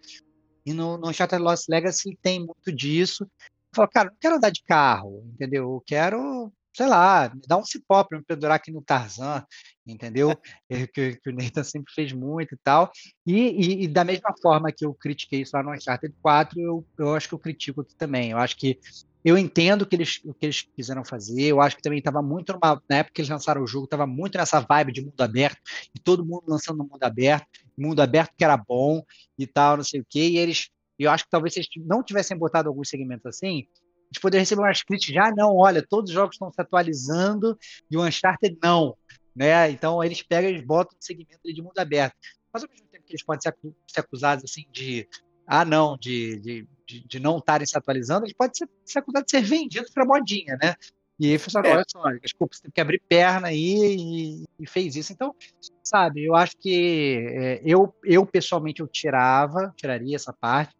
[0.66, 3.24] E no, no Shattered Lost Legacy tem muito disso.
[3.24, 5.64] Eu falo, cara, não quero andar de carro, entendeu?
[5.64, 9.46] Eu quero, sei lá, me dar um cipó para me pendurar aqui no Tarzan,
[9.86, 10.32] entendeu?
[10.70, 12.92] É, que, que, o Nathan sempre fez muito e tal.
[13.26, 16.86] E, e, e, da mesma forma que eu critiquei isso lá no Uncharted 4, eu,
[16.98, 18.32] eu acho que eu critico aqui também.
[18.32, 18.80] Eu acho que
[19.24, 21.44] eu entendo que eles, o que eles quiseram fazer.
[21.44, 24.08] Eu acho que também estava muito numa, na época que eles lançaram o jogo, estava
[24.08, 25.62] muito nessa vibe de mundo aberto
[25.94, 27.48] e todo mundo lançando no mundo aberto,
[27.78, 29.04] mundo aberto que era bom
[29.38, 30.30] e tal, não sei o quê.
[30.30, 33.68] E eles, eu acho que talvez se eles não tivessem botado alguns segmentos assim,
[34.12, 37.58] eles poderiam receber umas críticas já, não, olha, todos os jogos estão se atualizando
[37.90, 38.96] e o Uncharted não,
[39.36, 39.72] né?
[39.72, 42.16] Então eles pegam e botam um segmento de mundo aberto.
[42.54, 43.56] Mas ao mesmo tempo que eles podem ser,
[44.00, 45.08] acusados assim de
[45.48, 49.26] ah, não, de, de, de, de não estarem se atualizando, ele pode ser, ser acusado
[49.26, 50.76] de ser vendido para modinha, né?
[51.20, 54.68] E aí falou assim, olha só, desculpa, você tem que abrir perna aí e, e
[54.68, 55.14] fez isso.
[55.14, 55.36] Então,
[55.84, 60.74] sabe, eu acho que é, eu, eu pessoalmente eu tirava, tiraria essa parte,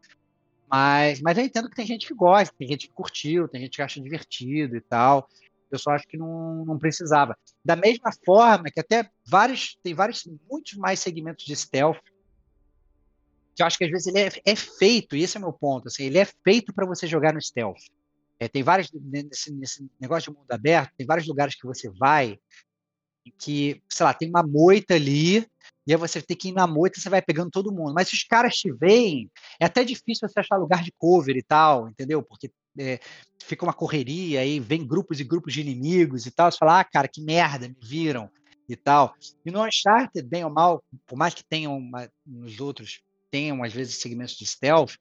[0.72, 3.76] mas, mas eu entendo que tem gente que gosta, tem gente que curtiu, tem gente
[3.76, 5.28] que acha divertido e tal.
[5.70, 7.38] Eu só acho que não, não precisava.
[7.64, 12.00] Da mesma forma que até vários, tem vários, muitos mais segmentos de stealth
[13.54, 15.90] que eu acho que às vezes ele é, é feito, e esse é meu ponto,
[15.90, 17.82] assim, ele é feito para você jogar no stealth.
[18.40, 22.40] É, tem vários, nesse, nesse, negócio de mundo aberto, tem vários lugares que você vai
[23.38, 25.46] que, sei lá, tem uma moita ali,
[25.88, 27.94] e aí você tem que ir na moita, você vai pegando todo mundo.
[27.94, 29.30] Mas se os caras te veem,
[29.60, 32.22] é até difícil você achar lugar de cover e tal, entendeu?
[32.22, 33.00] Porque é,
[33.44, 36.84] fica uma correria, aí vem grupos e grupos de inimigos e tal, você fala, ah,
[36.84, 38.30] cara, que merda, me viram
[38.70, 39.14] e tal.
[39.46, 41.82] E no Uncharted, bem ou mal, por mais que tenham
[42.26, 43.02] nos outros
[43.32, 44.96] tenham, às vezes, segmentos de stealth,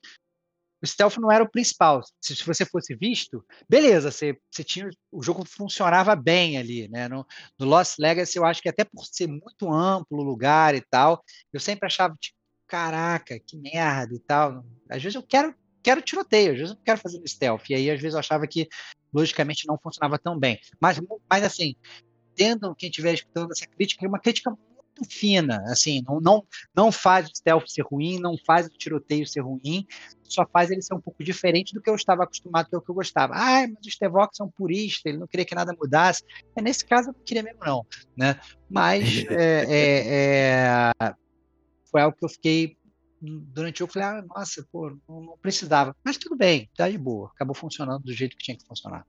[0.82, 2.00] o stealth não era o principal.
[2.20, 7.08] Se, se você fosse visto, beleza, você, você tinha o jogo funcionava bem ali, né?
[7.08, 7.26] No,
[7.58, 11.22] no, Lost Legacy eu acho que até por ser muito amplo o lugar e tal,
[11.52, 14.64] eu sempre achava tipo, caraca, que merda e tal.
[14.88, 17.70] Às vezes eu quero quero tiroteio, às vezes eu não quero fazer stealth.
[17.70, 18.68] E aí às vezes eu achava que
[19.12, 20.58] logicamente não funcionava tão bem.
[20.80, 21.74] Mas mas assim,
[22.32, 26.92] entendam quem estiver escutando essa crítica, é uma crítica muito fina, assim, não, não, não
[26.92, 29.86] faz o stealth ser ruim, não faz o tiroteio ser ruim,
[30.32, 32.80] só faz ele ser um pouco diferente do que eu estava acostumado, que é o
[32.80, 33.34] que eu gostava.
[33.34, 36.24] Ah, mas o Stevox é um purista, ele não queria que nada mudasse.
[36.56, 37.86] É, nesse caso, eu não queria mesmo, não.
[38.16, 38.40] Né?
[38.68, 41.14] Mas é, é, é,
[41.90, 42.76] foi algo que eu fiquei
[43.20, 45.94] durante o jogo, falei, ah, nossa, pô, não, não, precisava.
[46.02, 47.30] Mas tudo bem, tá de boa.
[47.34, 49.06] Acabou funcionando do jeito que tinha que funcionar.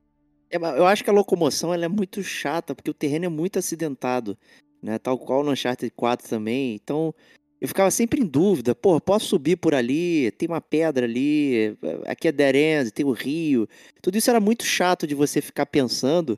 [0.50, 3.58] É, eu acho que a locomoção ela é muito chata, porque o terreno é muito
[3.58, 4.36] acidentado,
[4.82, 4.98] né?
[4.98, 6.74] Tal qual no Uncharted 4 também.
[6.74, 7.14] Então,
[7.62, 12.26] eu ficava sempre em dúvida, pô, posso subir por ali, tem uma pedra ali, aqui
[12.26, 13.68] é dead end, tem o rio.
[14.02, 16.36] Tudo isso era muito chato de você ficar pensando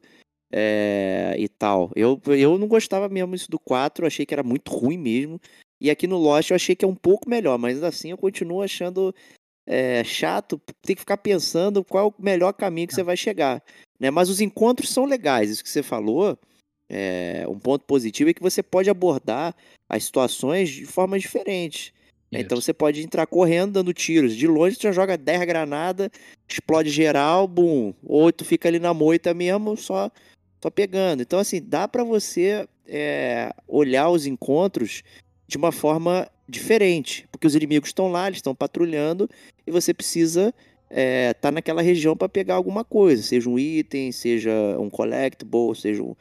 [0.52, 1.90] é, e tal.
[1.96, 5.40] Eu, eu não gostava mesmo isso do 4, achei que era muito ruim mesmo.
[5.80, 8.60] E aqui no Lost eu achei que é um pouco melhor, mas assim eu continuo
[8.60, 9.14] achando
[9.66, 13.64] é, chato, tem que ficar pensando qual é o melhor caminho que você vai chegar.
[13.98, 14.10] Né?
[14.10, 16.38] Mas os encontros são legais, isso que você falou.
[16.97, 19.53] É, um ponto positivo é que você pode abordar
[19.88, 21.92] as situações de formas diferentes.
[22.30, 22.38] Né?
[22.38, 24.36] Então você pode entrar correndo, dando tiros.
[24.36, 26.09] De longe você já joga 10 granadas,
[26.49, 27.92] explode geral, bum.
[28.01, 30.09] Ou tu fica ali na moita mesmo, só,
[30.62, 31.22] só pegando.
[31.22, 35.03] Então, assim, dá para você é, olhar os encontros
[35.49, 37.26] de uma forma diferente.
[37.32, 39.28] Porque os inimigos estão lá, eles estão patrulhando,
[39.66, 44.12] e você precisa estar é, tá naquela região para pegar alguma coisa, seja um item,
[44.12, 46.14] seja um collectible, seja um,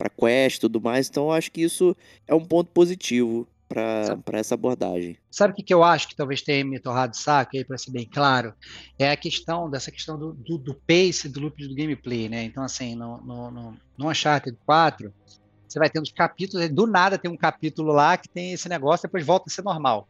[0.00, 1.10] para quest e tudo mais.
[1.10, 1.94] Então, eu acho que isso
[2.26, 5.18] é um ponto positivo para essa abordagem.
[5.30, 7.90] Sabe o que, que eu acho que talvez tenha me torrado saco aí, para ser
[7.90, 8.54] bem claro?
[8.98, 12.42] É a questão dessa questão do, do, do pace do loop do gameplay, né?
[12.42, 15.12] Então, assim, no, no, no, no Uncharted 4,
[15.68, 19.06] você vai tendo os capítulos, do nada tem um capítulo lá que tem esse negócio,
[19.06, 20.08] depois volta a ser normal.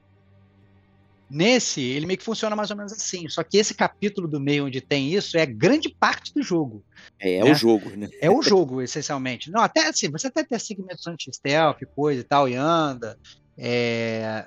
[1.31, 3.28] Nesse, ele meio que funciona mais ou menos assim.
[3.28, 6.85] Só que esse capítulo do meio onde tem isso é grande parte do jogo.
[7.20, 7.53] É, é né?
[7.53, 8.09] o jogo, né?
[8.20, 9.49] É o jogo, essencialmente.
[9.49, 13.16] Não, até assim, você até tem segmentos anti-stealth, coisa e tal, e anda.
[13.57, 14.45] É...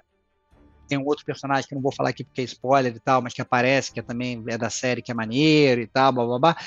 [0.90, 3.34] Tem um outro personagem que não vou falar aqui porque é spoiler e tal, mas
[3.34, 6.40] que aparece, que é também é da série, que é maneiro e tal, blá blá
[6.40, 6.58] blá.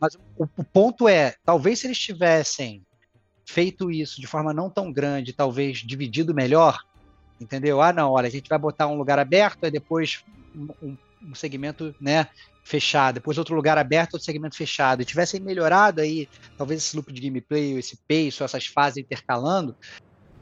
[0.00, 2.80] Mas o, o ponto é, talvez se eles tivessem
[3.44, 6.78] feito isso de forma não tão grande, talvez dividido melhor,
[7.40, 7.80] entendeu?
[7.80, 10.22] Ah, não, olha, a gente vai botar um lugar aberto, aí depois
[10.54, 12.28] um, um segmento, né,
[12.64, 17.12] fechado, depois outro lugar aberto, outro segmento fechado, e tivessem melhorado aí, talvez esse loop
[17.12, 19.76] de gameplay, esse pace, essas fases intercalando,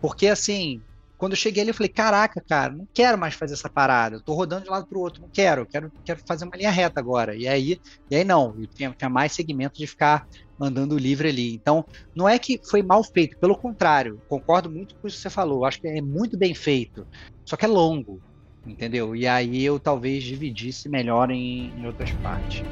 [0.00, 0.80] porque assim,
[1.22, 4.24] quando eu cheguei ali, eu falei, caraca, cara, não quero mais fazer essa parada, eu
[4.24, 7.36] tô rodando de lado pro outro, não quero, quero, quero fazer uma linha reta agora,
[7.36, 7.78] e aí,
[8.10, 10.26] e aí não, eu tinha, tinha mais segmentos de ficar
[10.60, 11.54] andando livre ali.
[11.54, 15.30] Então, não é que foi mal feito, pelo contrário, concordo muito com isso que você
[15.30, 17.06] falou, acho que é muito bem feito,
[17.48, 18.20] só que é longo,
[18.66, 19.14] entendeu?
[19.14, 22.62] E aí eu talvez dividisse melhor em, em outras partes.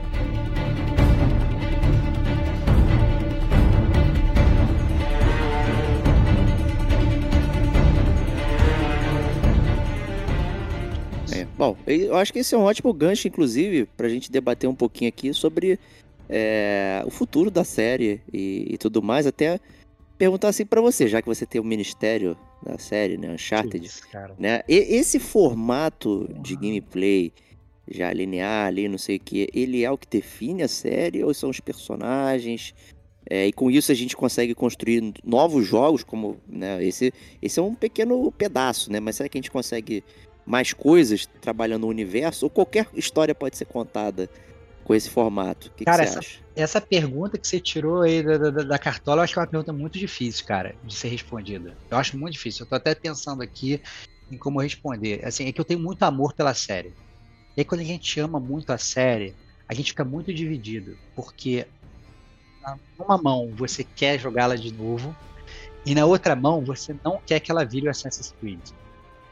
[11.61, 14.75] Bom, eu acho que esse é um ótimo gancho, inclusive, para a gente debater um
[14.75, 15.79] pouquinho aqui sobre
[16.27, 19.27] é, o futuro da série e, e, tudo mais.
[19.27, 19.61] Até
[20.17, 24.03] perguntar assim para você, já que você tem o ministério da série, né, Uncharted, Isso,
[24.39, 24.63] né?
[24.67, 26.43] E, esse formato uhum.
[26.43, 27.31] de gameplay
[27.91, 31.35] já linear ali, não sei o que, ele é o que define a série ou
[31.35, 32.75] são os personagens?
[33.29, 37.63] É, e com isso a gente consegue construir novos jogos, como né, esse, esse é
[37.63, 38.99] um pequeno pedaço, né?
[38.99, 40.03] Mas será que a gente consegue
[40.51, 42.47] mais coisas trabalhando no universo?
[42.47, 44.29] Ou qualquer história pode ser contada
[44.83, 45.71] com esse formato?
[45.77, 46.21] Que cara, que essa,
[46.57, 49.49] essa pergunta que você tirou aí da, da, da, cartola, eu acho que é uma
[49.49, 51.77] pergunta muito difícil, cara, de ser respondida.
[51.89, 52.65] Eu acho muito difícil.
[52.65, 53.81] Eu tô até pensando aqui
[54.31, 55.25] em como responder.
[55.25, 56.93] Assim, é que eu tenho muito amor pela série.
[57.57, 59.35] E aí, quando a gente ama muito a série,
[59.69, 61.65] a gente fica muito dividido, porque
[62.99, 65.15] numa mão você quer jogá-la de novo,
[65.87, 68.61] e na outra mão você não quer que ela vire o Assassin's Creed.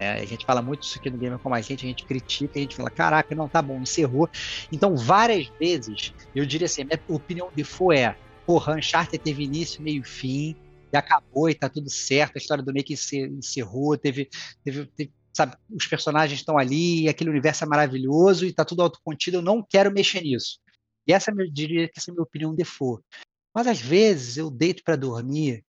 [0.00, 2.52] É, a gente fala muito isso aqui no Gamer com a gente, a gente critica,
[2.56, 4.28] a gente fala, caraca, não, tá bom, encerrou.
[4.70, 9.82] Então, várias vezes, eu diria assim, minha opinião de foi é, porra, Uncharted teve início,
[9.82, 10.56] meio fim,
[10.92, 14.28] e acabou e tá tudo certo, a história do Nick encerrou, teve,
[14.64, 19.38] teve, teve sabe, os personagens estão ali, aquele universo é maravilhoso e tá tudo autocontido,
[19.38, 20.58] eu não quero mexer nisso.
[21.06, 23.02] E essa eu diria que essa é a minha opinião de for.
[23.54, 25.64] Mas às vezes eu deito para dormir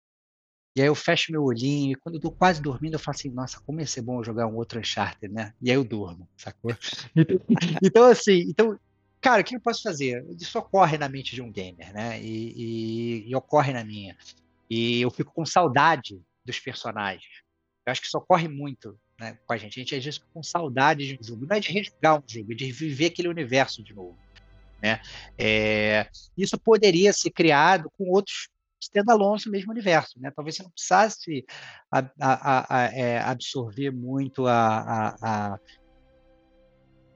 [0.75, 3.29] E aí eu fecho meu olhinho, e quando eu tô quase dormindo, eu falo assim,
[3.29, 5.53] nossa, como ia ser bom jogar um outro Uncharted, né?
[5.61, 6.75] E aí eu durmo, sacou?
[7.15, 7.39] Então,
[7.81, 8.77] então assim, então,
[9.21, 10.25] cara, o que eu posso fazer?
[10.37, 12.21] Isso ocorre na mente de um gamer, né?
[12.21, 12.53] E,
[13.25, 14.17] e, e ocorre na minha.
[14.69, 17.45] E eu fico com saudade dos personagens.
[17.85, 19.79] Eu acho que isso ocorre muito né, com a gente.
[19.79, 21.45] A gente às vezes fica com saudade de um jogo.
[21.45, 24.17] Não é de rejogar um jogo, é de viver aquele universo de novo.
[24.81, 25.01] Né?
[25.37, 28.49] É, isso poderia ser criado com outros
[28.85, 30.19] standalones no mesmo universo.
[30.19, 30.31] Né?
[30.35, 31.45] Talvez você não precisasse
[31.91, 35.59] a, a, a, é, absorver muito a,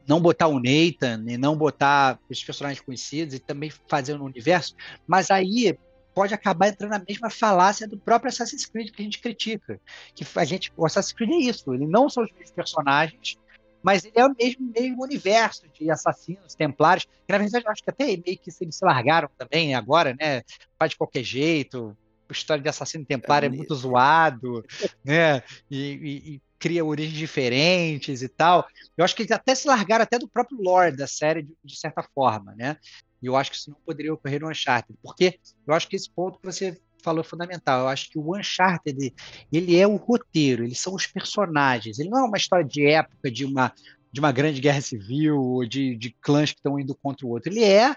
[0.08, 4.76] não botar o Nathan e não botar os personagens conhecidos e também fazer no universo,
[5.06, 5.78] mas aí
[6.16, 9.80] pode acabar entrando na mesma falácia do próprio Assassin's Creed que a gente critica.
[10.16, 13.38] Que a gente, o Assassin's Creed é isso, ele não são os personagens,
[13.82, 17.84] mas ele é o mesmo, mesmo universo de assassinos, templários, que na verdade eu acho
[17.84, 20.44] que até meio que eles se largaram também agora, né?
[20.78, 21.96] Faz de qualquer jeito,
[22.30, 24.64] a história de assassino templário é, é muito zoado,
[25.04, 25.42] né?
[25.70, 28.68] E, e, e, cria origens diferentes e tal.
[28.98, 31.80] Eu acho que eles até se largaram até do próprio lore da série, de, de
[31.80, 32.78] certa forma, né?
[33.22, 36.10] E eu acho que isso não poderia ocorrer no Uncharted, porque eu acho que esse
[36.10, 37.82] ponto que você falou fundamental.
[37.82, 39.14] Eu acho que o Uncharted,
[39.52, 42.00] ele é o roteiro, eles são os personagens.
[42.00, 43.74] Ele não é uma história de época, de uma,
[44.12, 47.52] de uma grande guerra civil, ou de, de clãs que estão indo contra o outro.
[47.52, 47.96] Ele é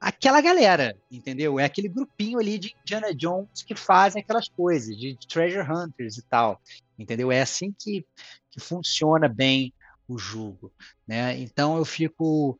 [0.00, 1.60] aquela galera, entendeu?
[1.60, 6.22] É aquele grupinho ali de Indiana Jones que fazem aquelas coisas, de Treasure Hunters e
[6.22, 6.60] tal,
[6.98, 7.30] entendeu?
[7.30, 8.04] É assim que,
[8.50, 9.74] que funciona bem
[10.08, 10.72] o jogo,
[11.06, 11.38] né?
[11.38, 12.58] Então eu fico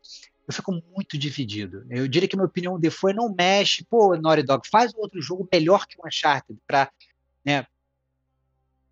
[0.50, 1.86] eu fico muito dividido.
[1.88, 5.48] Eu diria que minha opinião de foi não mexe, pô, Naughty Dog, faz outro jogo
[5.50, 6.90] melhor que o Uncharted para
[7.44, 7.64] né,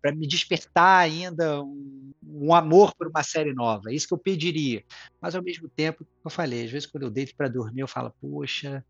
[0.01, 3.91] para me despertar ainda um, um, amor por uma série nova.
[3.91, 4.81] É isso que eu pediria.
[5.21, 8.13] Mas ao mesmo tempo, eu falei, às vezes quando eu deito para dormir, eu falo,
[8.21, 8.83] poxa,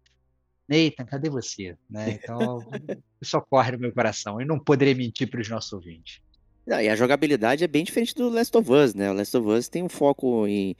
[0.68, 1.76] Nathan, cadê você?
[1.90, 2.12] Né?
[2.12, 2.60] Então,
[3.20, 4.40] isso ocorre no meu coração.
[4.40, 6.22] Eu não poderia mentir para os nossos ouvintes.
[6.68, 9.10] Não, e a jogabilidade é bem diferente do Last of Us, né?
[9.10, 10.76] O Last of Us tem um foco em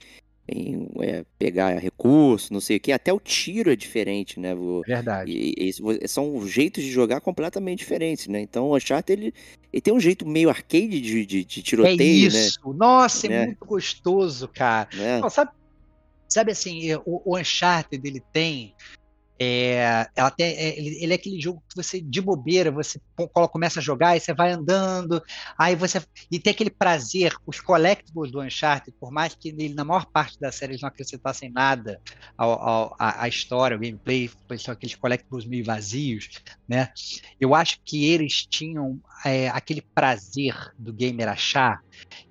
[0.48, 2.92] em é, pegar recurso, não sei o que.
[2.92, 4.54] Até o tiro é diferente, né?
[4.54, 5.30] O, Verdade.
[5.30, 8.40] E, e, são jeitos de jogar completamente diferentes, né?
[8.40, 9.34] Então o Uncharted, ele,
[9.72, 12.60] ele tem um jeito meio arcade de, de, de tiroteio, é isso.
[12.68, 12.74] né?
[12.76, 13.46] Nossa, é né?
[13.46, 14.88] muito gostoso, cara.
[14.98, 15.20] É.
[15.20, 15.52] Não, sabe,
[16.28, 18.74] sabe assim, o, o Uncharted, ele tem
[19.42, 23.00] é, ela é, ele, ele, é aquele jogo que você, de bobeira, você
[23.50, 25.22] começa a jogar e você vai andando,
[25.56, 26.02] aí você.
[26.30, 30.38] E tem aquele prazer, os collectibles do Uncharted, por mais que ele, na maior parte
[30.38, 31.98] da série eles não acrescentassem nada
[32.36, 36.28] ao, ao, à, à história, ao gameplay, são aqueles collectibles meio vazios,
[36.68, 36.92] né?
[37.40, 41.80] Eu acho que eles tinham é, aquele prazer do gamer achar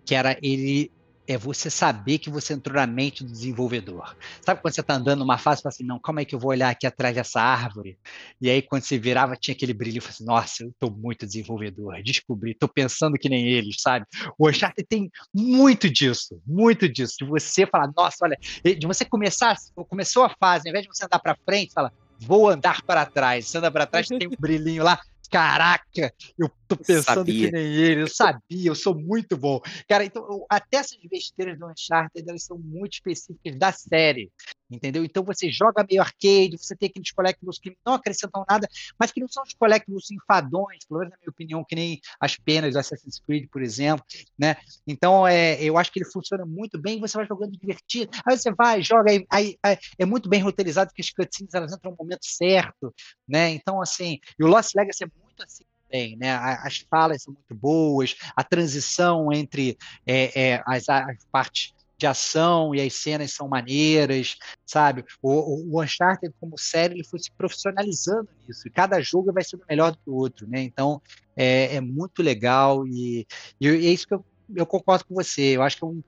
[0.05, 0.91] que era ele
[1.29, 4.17] é você saber que você entrou na mente do desenvolvedor.
[4.41, 6.39] Sabe quando você está andando numa fase e fala assim, não, calma aí que eu
[6.39, 7.99] vou olhar aqui atrás dessa árvore?
[8.41, 12.53] E aí quando você virava tinha aquele brilho assim, nossa, eu estou muito desenvolvedor, descobri,
[12.53, 14.07] estou pensando que nem eles, sabe?
[14.39, 19.55] O Uncharted tem muito disso, muito disso, de você falar, nossa, olha, de você começar,
[19.87, 23.47] começou a fase, ao invés de você andar para frente, fala, vou andar para trás.
[23.47, 24.99] Você anda para trás, tem um brilhinho lá
[25.29, 27.47] caraca, eu tô pensando sabia.
[27.47, 29.59] que nem ele, eu sabia, eu sou muito bom.
[29.87, 34.31] Cara, então, eu, até essas besteiras do Uncharted, elas são muito específicas da série,
[34.69, 35.03] entendeu?
[35.03, 38.67] Então você joga meio arcade, você tem aqueles collectibles que não acrescentam nada,
[38.99, 42.35] mas que não são os collectibles enfadões, pelo menos na minha opinião, que nem as
[42.35, 44.05] penas do Assassin's Creed, por exemplo,
[44.37, 44.55] né?
[44.85, 48.51] Então, é, eu acho que ele funciona muito bem, você vai jogando divertido, aí você
[48.51, 51.97] vai, joga, aí, aí, aí é muito bem roteirizado, que as cutscenes, elas entram no
[51.97, 52.93] momento certo,
[53.27, 53.49] né?
[53.49, 56.31] Então, assim, e o Lost Legacy é muito assim também, né?
[56.31, 62.73] As falas são muito boas, a transição entre é, é, as, as, partes de ação
[62.73, 65.03] e as cenas são maneiras, sabe?
[65.21, 69.65] O, o Uncharted como série ele foi se profissionalizando nisso, e cada jogo vai sendo
[69.67, 70.61] melhor do que o outro, né?
[70.61, 71.01] Então
[71.35, 73.27] é, é muito legal e,
[73.59, 74.23] e, é isso que eu,
[74.55, 75.57] eu concordo com você.
[75.57, 76.01] Eu acho que é um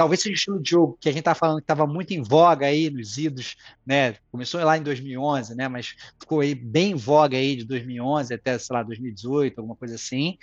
[0.00, 2.22] talvez seja o estilo de jogo que a gente estava falando que estava muito em
[2.22, 4.14] voga aí nos idos, né?
[4.32, 5.68] Começou lá em 2011, né?
[5.68, 9.96] Mas ficou aí bem em voga aí de 2011 até, sei lá, 2018, alguma coisa
[9.96, 10.38] assim.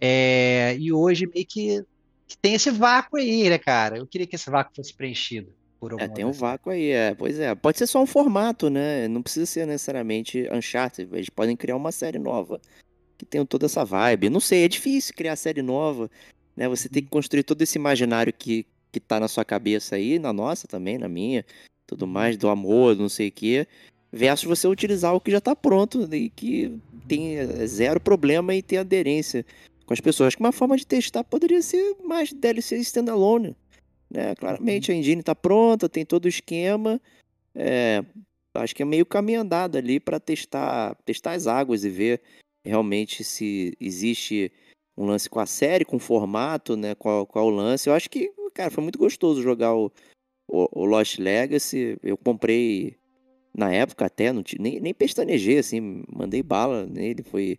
[0.00, 1.84] É, e hoje meio que,
[2.28, 3.98] que, tem esse vácuo aí, né, cara?
[3.98, 5.52] Eu queria que esse vácuo fosse preenchido.
[5.80, 7.12] Por é, tem um vácuo aí, é.
[7.12, 7.52] Pois é.
[7.56, 9.08] Pode ser só um formato, né?
[9.08, 11.12] Não precisa ser necessariamente Uncharted.
[11.12, 12.60] Eles podem criar uma série nova
[13.18, 14.30] que tenha toda essa vibe.
[14.30, 16.08] Não sei, é difícil criar série nova.
[16.56, 16.68] Né?
[16.68, 20.32] Você tem que construir todo esse imaginário que, que tá na sua cabeça aí, na
[20.32, 21.44] nossa também, na minha,
[21.86, 22.10] tudo uhum.
[22.10, 23.66] mais, do amor, não sei o quê,
[24.12, 26.78] versus você utilizar o que já tá pronto e que
[27.08, 29.44] tem é, zero problema e tem aderência
[29.86, 30.28] com as pessoas.
[30.28, 33.56] Acho que uma forma de testar poderia ser mais DLC standalone.
[34.10, 34.34] Né?
[34.34, 34.96] Claramente uhum.
[34.96, 37.00] a engine tá pronta, tem todo o esquema.
[37.54, 38.04] É,
[38.54, 42.20] acho que é meio caminho andado ali para testar, testar as águas e ver
[42.64, 44.52] realmente se existe
[44.96, 46.94] um lance com a série, com o formato, né?
[46.94, 47.88] Qual, qual o lance.
[47.88, 49.90] Eu acho que, cara, foi muito gostoso jogar o,
[50.48, 51.98] o, o Lost Legacy.
[52.02, 52.96] Eu comprei
[53.56, 57.22] na época até, não, nem, nem pestanejei, assim, mandei bala nele.
[57.22, 57.58] Foi,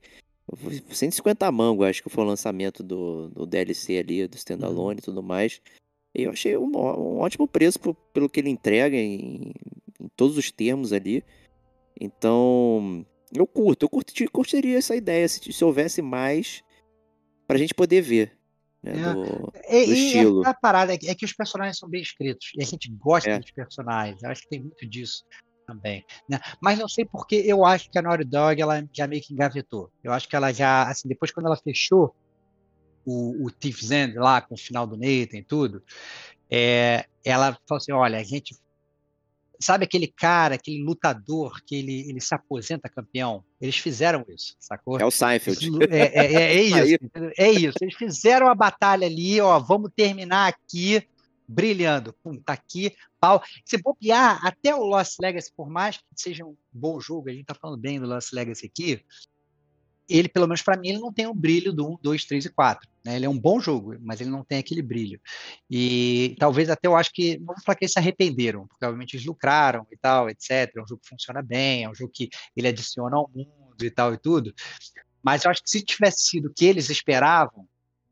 [0.56, 5.04] foi 150 mango, acho que foi o lançamento do, do DLC ali, do standalone e
[5.04, 5.62] tudo mais.
[6.14, 9.54] E eu achei um, um ótimo preço pro, pelo que ele entrega em,
[10.00, 11.24] em todos os termos ali.
[12.00, 16.64] Então, eu curto, eu curti, curtiria essa ideia se, se houvesse mais
[17.48, 18.38] pra gente poder ver.
[18.84, 19.14] Né, É.
[19.14, 20.48] do, E, do e estilo.
[20.48, 22.52] a parada é que, é que os personagens são bem escritos.
[22.56, 23.40] E a gente gosta É.
[23.40, 24.22] dos personagens.
[24.24, 25.24] Eu acho que tem muito disso
[25.68, 26.04] também.
[26.28, 26.40] Né?
[26.62, 29.92] Mas não sei porque eu acho que a Naughty Dog ela já meio que engavetou.
[30.04, 32.16] Eu acho que ela já, assim, depois quando ela fechou
[33.06, 35.84] o, o Thief's End lá com o final do Nathan e tudo,
[36.50, 38.56] é, ela falou assim: olha, a gente.
[39.62, 43.44] Sabe aquele cara, aquele lutador que ele, ele se aposenta campeão?
[43.60, 45.00] Eles fizeram isso, sacou?
[45.00, 45.70] É o Seinfeld.
[45.90, 47.08] É, é, é, é isso,
[47.38, 47.78] é isso.
[47.82, 51.08] Eles fizeram a batalha ali, ó, vamos terminar aqui
[51.48, 52.14] brilhando.
[52.24, 53.44] Pum, tá aqui, pau.
[53.66, 57.46] Se bobear, até o Lost Legacy, por mais que seja um bom jogo, a gente
[57.46, 59.04] tá falando bem do Lost Legacy aqui,
[60.10, 62.50] ele, pelo menos para mim, ele não tem o brilho do 1, 2, 3 e
[62.50, 62.90] 4.
[63.04, 63.16] Né?
[63.16, 65.20] Ele é um bom jogo, mas ele não tem aquele brilho.
[65.70, 69.16] E talvez até eu acho que, não vou falar que eles se arrependeram, porque obviamente
[69.16, 70.72] eles lucraram e tal, etc.
[70.76, 73.90] É um jogo que funciona bem, é um jogo que ele adiciona ao mundo e
[73.90, 74.54] tal e tudo.
[75.24, 77.68] Mas eu acho que se tivesse sido o que eles esperavam,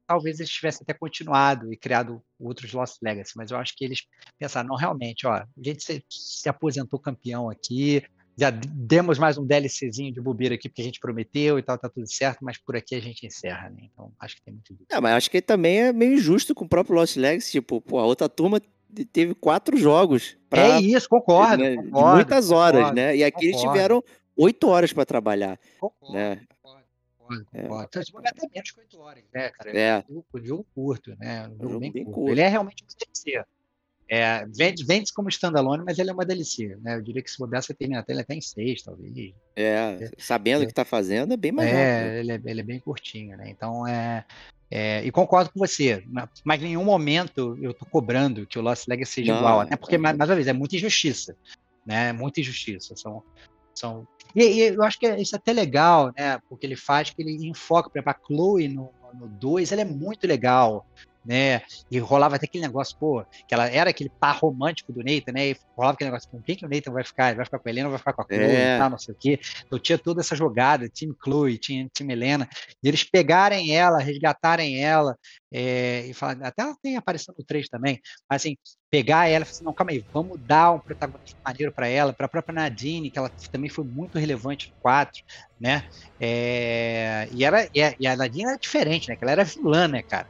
[0.07, 3.33] talvez eles tivessem até continuado e criado outros Lost Legacy.
[3.35, 4.05] Mas eu acho que eles
[4.37, 8.03] pensaram, não, realmente, ó, a gente se, se aposentou campeão aqui,
[8.39, 11.89] já demos mais um DLCzinho de bobeira aqui, porque a gente prometeu e tal, tá
[11.89, 13.81] tudo certo, mas por aqui a gente encerra, né?
[13.91, 14.85] Então acho que tem muito disso.
[14.91, 17.51] É, mas acho que também é meio injusto com o próprio Lost Legacy.
[17.51, 20.37] Tipo, pô, a outra turma te- teve quatro jogos.
[20.49, 21.61] Pra, é isso, concordo.
[21.63, 23.15] né, de concordo, muitas horas, concordo, né?
[23.17, 23.73] E aqui eles concordo.
[23.77, 24.03] tiveram
[24.37, 25.59] oito horas pra trabalhar.
[25.79, 26.41] Concordo, né?
[26.61, 26.85] concordo,
[27.17, 27.61] concordo, É.
[27.63, 27.89] concordo.
[27.99, 29.77] Então, é até menos que 8 horas, né, cara?
[29.77, 30.03] É.
[30.07, 31.41] jogo, um jogo curto, né?
[31.47, 32.15] Um jogo, jogo bem, bem curto.
[32.15, 32.31] curto.
[32.31, 33.45] Ele é realmente um DLC.
[34.11, 36.95] É, vende, vende como standalone, mas ele é uma DLC, né?
[36.95, 39.33] Eu diria que se bobear, você termina até ele até em 6, talvez.
[39.55, 41.69] É, sabendo o que tá fazendo, é bem mais.
[41.69, 43.51] É, ele é, ele é bem curtinho, né?
[43.51, 44.25] Então é,
[44.71, 48.63] é, E concordo com você, ma- mas em nenhum momento eu tô cobrando que o
[48.63, 49.99] Lost Legacy seja Não, igual, é, até porque, é.
[49.99, 51.35] mais, uma vez, é muita injustiça,
[51.85, 52.11] né?
[52.11, 52.95] Muita injustiça.
[52.97, 53.23] São,
[53.75, 54.07] são...
[54.35, 56.39] E, e eu acho que é- isso é até legal, né?
[56.49, 58.91] Porque ele faz que ele enfoca, por exemplo, a Chloe no
[59.39, 60.85] 2, ela é muito legal,
[61.29, 61.61] né?
[61.91, 65.49] E rolava até aquele negócio, pô, que ela era aquele par romântico do Nathan, né?
[65.51, 67.27] E rolava aquele negócio, com quem que o Nathan vai ficar?
[67.29, 68.77] Ele vai ficar com a Helena vai ficar com a Chloe É.
[68.77, 69.39] tal, não sei o quê.
[69.67, 72.49] Então tinha toda essa jogada, time Chloe, time, time Helena,
[72.83, 75.15] e eles pegarem ela, resgatarem ela,
[75.53, 77.99] é, e falar, até ela tem aparecido no 3 também,
[78.29, 78.57] mas assim,
[78.89, 82.13] pegar ela e falar assim, não, calma aí, vamos dar um protagonismo maneiro para ela,
[82.13, 85.21] para a própria Nadine, que ela também foi muito relevante no 4,
[85.59, 85.83] né?
[86.19, 89.15] É, e, era, e, a, e a Nadine era diferente, né?
[89.15, 90.27] Que ela era vilã, né, cara?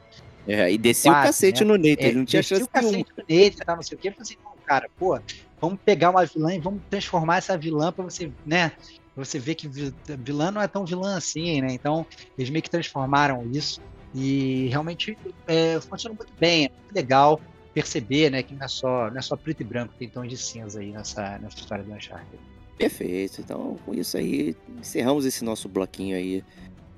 [0.52, 1.66] É, e descia o Quatro, cacete né?
[1.68, 3.04] no Nathan, É, ele não tinha descia chance o nenhuma.
[3.04, 4.08] cacete nele e tal, não sei o quê.
[4.08, 4.36] Eu falei assim,
[4.66, 5.20] cara, pô,
[5.60, 8.70] vamos pegar uma vilã e vamos transformar essa vilã para você, né?
[9.14, 11.68] Pra você ver que vi- vilã não é tão vilã assim, né?
[11.70, 12.04] Então,
[12.36, 13.80] eles meio que transformaram isso
[14.14, 17.40] e realmente é, funcionou muito bem, é muito legal
[17.72, 20.36] perceber, né, que não é só, não é só preto e branco, tem tons de
[20.36, 22.40] cinza aí nessa, nessa história do Uncharted.
[22.76, 23.40] Perfeito.
[23.40, 26.42] Então, com isso aí, encerramos esse nosso bloquinho aí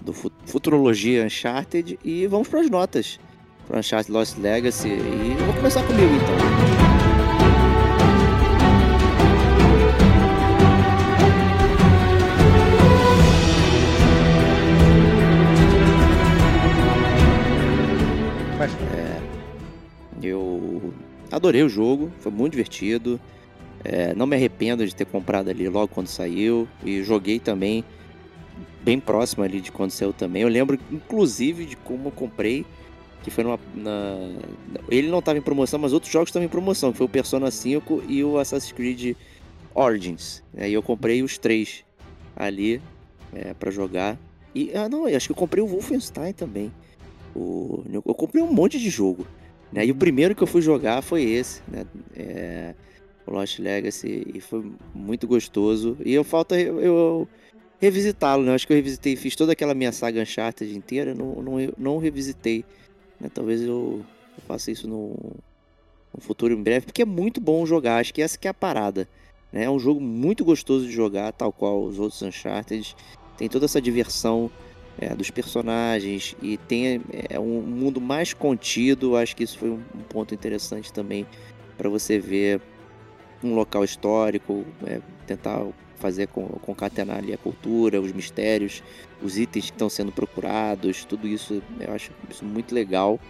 [0.00, 3.20] do fu- Futurologia Uncharted e vamos para as notas.
[3.72, 4.88] Uncharted Lost Legacy.
[4.88, 6.36] E eu vou começar comigo então.
[18.58, 18.70] Mas,
[20.22, 20.94] Eu
[21.30, 23.18] adorei o jogo, foi muito divertido.
[23.84, 26.68] É, não me arrependo de ter comprado ali logo quando saiu.
[26.84, 27.84] E joguei também
[28.82, 30.42] bem próximo ali de quando saiu também.
[30.42, 32.64] Eu lembro, inclusive, de como eu comprei.
[33.22, 33.58] Que foi numa.
[33.74, 34.18] na-
[34.88, 37.50] Ele não estava em promoção, mas outros jogos estavam em promoção, que foi o Persona
[37.50, 39.16] 5 e o Assassin's Creed
[39.74, 40.42] Origins.
[40.56, 41.84] Aí eu comprei os três
[42.36, 42.80] ali
[43.32, 44.18] é, para jogar.
[44.54, 46.72] E ah não, acho que eu comprei o Wolfenstein também.
[47.34, 47.84] O...
[47.92, 49.26] Eu comprei um monte de jogo.
[49.72, 49.86] Né?
[49.86, 51.86] E o primeiro que eu fui jogar foi esse, né?
[52.14, 52.74] É,
[53.26, 55.96] o Lost Legacy, e foi muito gostoso.
[56.04, 57.28] E eu falta eu, eu
[57.80, 58.54] revisitá-lo, né?
[58.54, 62.64] Acho que eu revisitei, fiz toda aquela minha saga Uncharted inteira, não, não, não revisitei.
[63.22, 63.30] Né?
[63.32, 64.04] Talvez eu,
[64.36, 65.14] eu faça isso no,
[66.12, 68.54] no futuro em breve, porque é muito bom jogar, acho que essa que é a
[68.54, 69.08] parada.
[69.52, 69.64] Né?
[69.64, 72.96] É um jogo muito gostoso de jogar, tal qual os outros Uncharted.
[73.38, 74.50] Tem toda essa diversão
[74.98, 77.00] é, dos personagens e tem
[77.30, 79.16] é, um mundo mais contido.
[79.16, 81.26] Acho que isso foi um, um ponto interessante também
[81.78, 82.60] para você ver
[83.42, 85.64] um local histórico, é, tentar
[86.02, 88.82] fazer com, concatenar ali a cultura, os mistérios,
[89.22, 93.20] os itens que estão sendo procurados, tudo isso eu acho isso muito legal.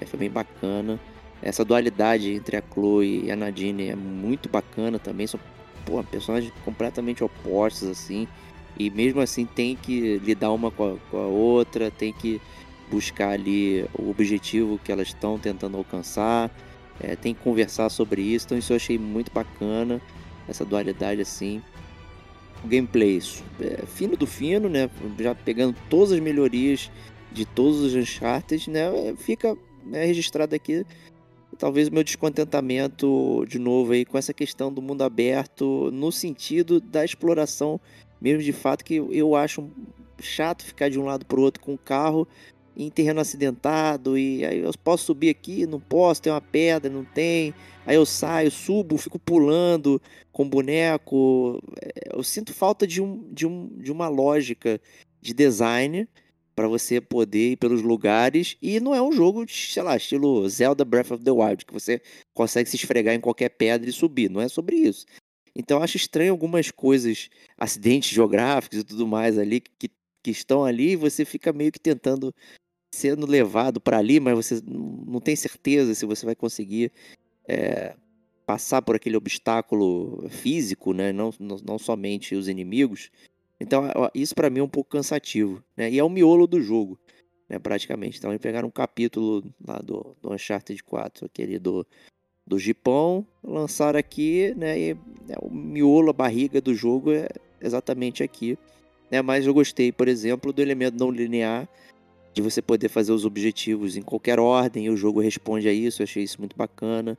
[0.00, 0.98] É, foi bem bacana.
[1.40, 5.26] Essa dualidade entre a Chloe e a Nadine é muito bacana também.
[5.28, 5.38] São
[5.86, 8.26] pô, personagens completamente opostos, assim.
[8.76, 12.40] E mesmo assim tem que lidar uma com a, com a outra, tem que
[12.90, 16.50] buscar ali o objetivo que elas estão tentando alcançar.
[17.00, 18.46] É, tem que conversar sobre isso.
[18.46, 20.00] Então isso eu achei muito bacana.
[20.48, 21.62] Essa dualidade assim.
[22.64, 23.20] Gameplay,
[23.60, 24.90] é, fino do fino, né?
[25.18, 26.90] Já pegando todas as melhorias
[27.32, 29.14] de todos os Uncharted, né?
[29.16, 30.84] Fica né, registrado aqui
[31.58, 36.80] talvez o meu descontentamento de novo aí com essa questão do mundo aberto no sentido
[36.80, 37.80] da exploração
[38.20, 39.68] mesmo de fato que eu acho
[40.20, 42.26] chato ficar de um lado para o outro com o carro
[42.78, 47.04] em terreno acidentado e aí eu posso subir aqui, não posso, tem uma pedra, não
[47.04, 47.52] tem.
[47.84, 50.00] Aí eu saio, subo, fico pulando
[50.30, 51.60] com boneco.
[51.82, 54.80] É, eu sinto falta de, um, de, um, de uma lógica
[55.20, 56.08] de design
[56.54, 58.56] para você poder ir pelos lugares.
[58.62, 62.00] E não é um jogo, sei lá, estilo Zelda Breath of the Wild, que você
[62.32, 64.30] consegue se esfregar em qualquer pedra e subir.
[64.30, 65.04] Não é sobre isso.
[65.56, 69.90] Então acho estranho algumas coisas, acidentes geográficos e tudo mais ali, que,
[70.22, 72.32] que estão ali, e você fica meio que tentando
[72.92, 76.92] sendo levado para ali, mas você não tem certeza se você vai conseguir
[77.46, 77.94] é,
[78.46, 81.12] passar por aquele obstáculo físico, né?
[81.12, 83.10] não, não, somente os inimigos.
[83.60, 83.84] Então,
[84.14, 85.90] isso para mim é um pouco cansativo, né?
[85.90, 86.98] E é o miolo do jogo,
[87.48, 87.58] né?
[87.58, 88.16] Praticamente.
[88.16, 91.84] Então, eles pegaram um capítulo lá do, do Uncharted 4, aquele do,
[92.46, 94.78] do Gipão, lançaram aqui, né?
[94.78, 97.28] E né, o miolo, a barriga do jogo é
[97.60, 98.56] exatamente aqui.
[99.10, 99.20] Né?
[99.22, 101.68] Mas eu gostei, por exemplo, do elemento não linear,
[102.32, 106.02] de você poder fazer os objetivos em qualquer ordem e o jogo responde a isso.
[106.02, 107.18] Eu achei isso muito bacana,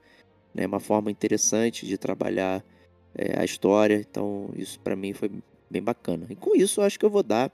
[0.53, 0.65] né?
[0.65, 2.63] Uma forma interessante de trabalhar
[3.15, 3.95] é, a história.
[4.09, 5.31] Então, isso para mim foi
[5.69, 6.25] bem bacana.
[6.29, 7.51] E com isso, eu acho que eu vou dar.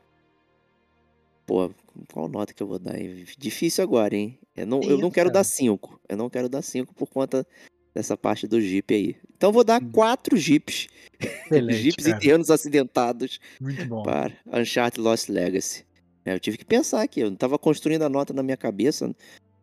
[1.46, 1.72] Pô,
[2.12, 2.96] qual nota que eu vou dar?
[3.38, 4.38] Difícil agora, hein?
[4.56, 6.02] Eu não, eu não quero dar 5.
[6.08, 7.46] Eu não quero dar 5 por conta
[7.94, 9.16] dessa parte do Jeep aí.
[9.36, 10.38] Então vou dar 4 hum.
[10.38, 10.88] Jeeps.
[11.72, 14.04] Jeeps e terrenos acidentados Muito bom.
[14.04, 15.86] para Uncharted Lost Legacy.
[16.26, 19.16] É, eu tive que pensar aqui, eu não estava construindo a nota na minha cabeça,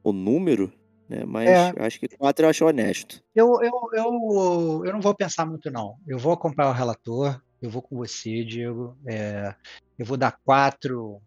[0.03, 0.73] o número,
[1.09, 1.25] né?
[1.27, 1.75] Mas é.
[1.85, 3.23] acho que 4 eu acho honesto.
[3.35, 5.97] Eu, eu, eu, eu não vou pensar muito, não.
[6.07, 8.97] Eu vou acompanhar o relator, eu vou com você, Diego.
[9.07, 9.55] É,
[9.99, 11.21] eu vou dar quatro,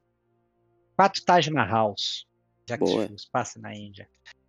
[0.95, 2.25] quatro Taj Mahals,
[2.67, 4.07] já que se passa na Índia.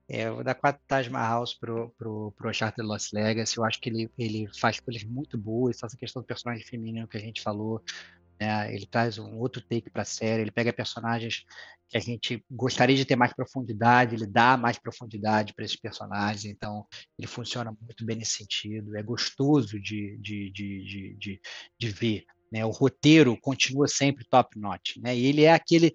[0.08, 3.56] É, eu vou dar quatro Taj Mahals pro, pro, pro Uncharted Lost Legacy.
[3.58, 5.82] Eu acho que ele, ele faz coisas muito boas.
[5.82, 7.82] Essa questão do personagem feminino que a gente falou.
[8.38, 8.74] Né?
[8.74, 10.42] Ele traz um outro take para a série.
[10.42, 11.44] Ele pega personagens
[11.88, 16.44] que a gente gostaria de ter mais profundidade, ele dá mais profundidade para esses personagens,
[16.44, 16.86] então
[17.18, 21.40] ele funciona muito bem nesse sentido, é gostoso de, de, de, de,
[21.78, 22.24] de, ver.
[22.50, 22.64] Né?
[22.64, 25.16] O roteiro continua sempre top notch, né?
[25.16, 25.94] e ele é aquele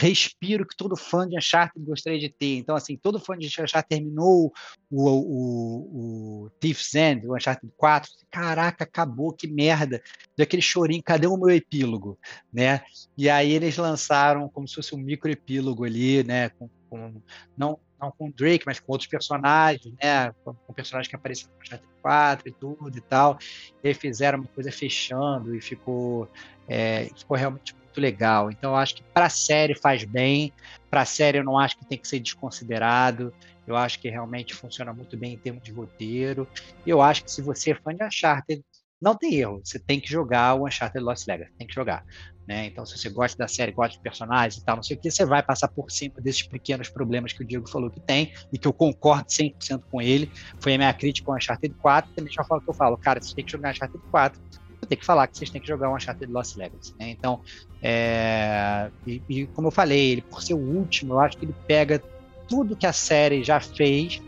[0.00, 2.56] respiro que todo fã de Uncharted gostaria de ter.
[2.56, 4.50] Então, assim, todo fã de Uncharted terminou
[4.90, 10.02] o, o, o Thief's End, o Uncharted 4, caraca, acabou, que merda.
[10.36, 12.18] Deu aquele chorinho, cadê o meu epílogo?
[12.50, 12.82] Né?
[13.16, 16.48] E aí eles lançaram como se fosse um microepílogo ali, né?
[16.48, 17.22] Com, com,
[17.56, 20.32] não, não com o Drake, mas com outros personagens, né?
[20.42, 23.38] Com, com personagens que apareceram no Uncharted 4 e tudo e tal.
[23.84, 26.26] E aí fizeram uma coisa fechando e ficou,
[26.66, 28.50] é, ficou realmente muito legal.
[28.50, 30.52] Então eu acho que para a série faz bem.
[30.90, 33.32] Para a série eu não acho que tem que ser desconsiderado.
[33.66, 36.48] Eu acho que realmente funciona muito bem em termos de roteiro.
[36.84, 38.64] E eu acho que se você é fã de Uncharted,
[39.00, 39.60] não tem erro.
[39.64, 41.52] Você tem que jogar o Uncharted Lost Legacy.
[41.56, 42.04] Tem que jogar.
[42.46, 42.66] Né?
[42.66, 45.08] Então, se você gosta da série, gosta de personagens e tal, não sei o que,
[45.08, 48.58] você vai passar por cima desses pequenos problemas que o Diego falou que tem e
[48.58, 50.30] que eu concordo 100% com ele.
[50.58, 52.12] Foi a minha crítica com o Uncharted 4.
[52.12, 54.42] Também já falo que eu falo, cara, você tem que jogar Uncharted 4
[54.88, 56.94] ter que falar que vocês têm que jogar um Uncharted Lost Legacy.
[56.98, 57.10] Né?
[57.10, 57.40] Então,
[57.82, 61.54] é, e, e, como eu falei, ele por ser o último, eu acho que ele
[61.66, 62.02] pega
[62.48, 64.20] tudo que a série já fez,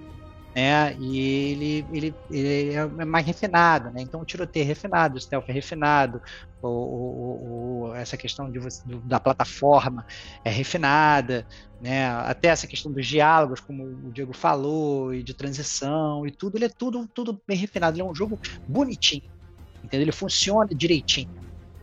[0.55, 0.95] né?
[0.99, 1.19] E
[1.53, 4.03] ele, ele, ele é mais refinado, né?
[4.03, 6.21] Então o tiroteio é refinado, o stealth é refinado,
[6.63, 8.61] o, o, o, essa questão de,
[9.05, 10.07] da plataforma
[10.45, 11.47] é refinada,
[11.81, 12.07] né?
[12.07, 16.67] Até essa questão dos diálogos, como o Diego falou, e de transição e tudo, ele
[16.67, 17.97] é tudo, tudo bem refinado.
[17.97, 18.39] Ele é um jogo
[18.69, 19.29] bonitinho,
[19.83, 20.05] entendeu?
[20.05, 21.31] Ele funciona direitinho,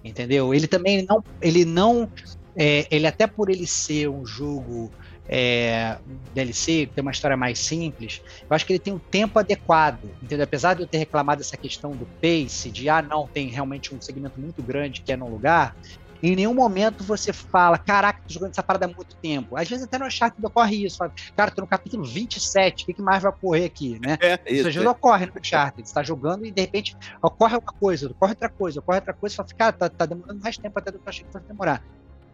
[0.03, 0.53] entendeu?
[0.53, 2.09] Ele também não, ele não,
[2.55, 4.91] é, ele até por ele ser um jogo
[5.29, 5.97] é,
[6.33, 10.43] DLC, ter uma história mais simples, eu acho que ele tem um tempo adequado, entendeu?
[10.43, 14.01] Apesar de eu ter reclamado dessa questão do pace, de ah, não, tem realmente um
[14.01, 15.75] segmento muito grande que é num lugar,
[16.21, 19.57] Em nenhum momento você fala, caraca, tô jogando essa parada há muito tempo.
[19.57, 20.97] Às vezes até no Uncharted ocorre isso.
[20.97, 24.17] Fala, Cara, tô no capítulo 27, o que, que mais vai ocorrer aqui, né?
[24.21, 25.87] É, Isso às vezes ocorre no Uncharted.
[25.87, 29.35] Você tá jogando e de repente ocorre uma coisa, ocorre outra coisa, ocorre outra coisa,
[29.35, 31.47] você fala, cara, tá, tá demorando mais tempo até do que eu achei que fosse
[31.47, 31.83] demorar.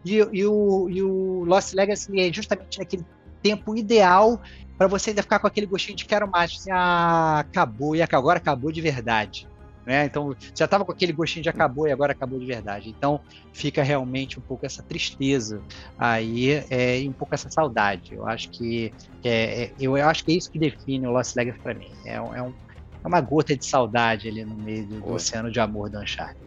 [0.04, 3.04] E, e o, e o Lost Legacy é justamente naquele
[3.42, 4.40] tempo ideal
[4.76, 6.52] para você ainda ficar com aquele gostinho de quero mais.
[6.52, 9.48] Assim, ah, acabou, e agora acabou de verdade.
[9.86, 10.04] Né?
[10.04, 12.90] Então, já estava com aquele gostinho de acabou e agora acabou de verdade.
[12.90, 13.20] Então,
[13.52, 15.62] fica realmente um pouco essa tristeza
[15.96, 18.14] aí é, e um pouco essa saudade.
[18.14, 21.60] Eu acho que é, é, eu acho que é isso que define o Lost Legacy
[21.60, 21.92] para mim.
[22.04, 25.60] É, é, um, é, uma gota de saudade ali no meio do, do oceano de
[25.60, 26.44] amor do Uncharted.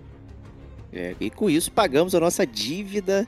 [0.91, 3.25] É, e com isso pagamos a nossa dívida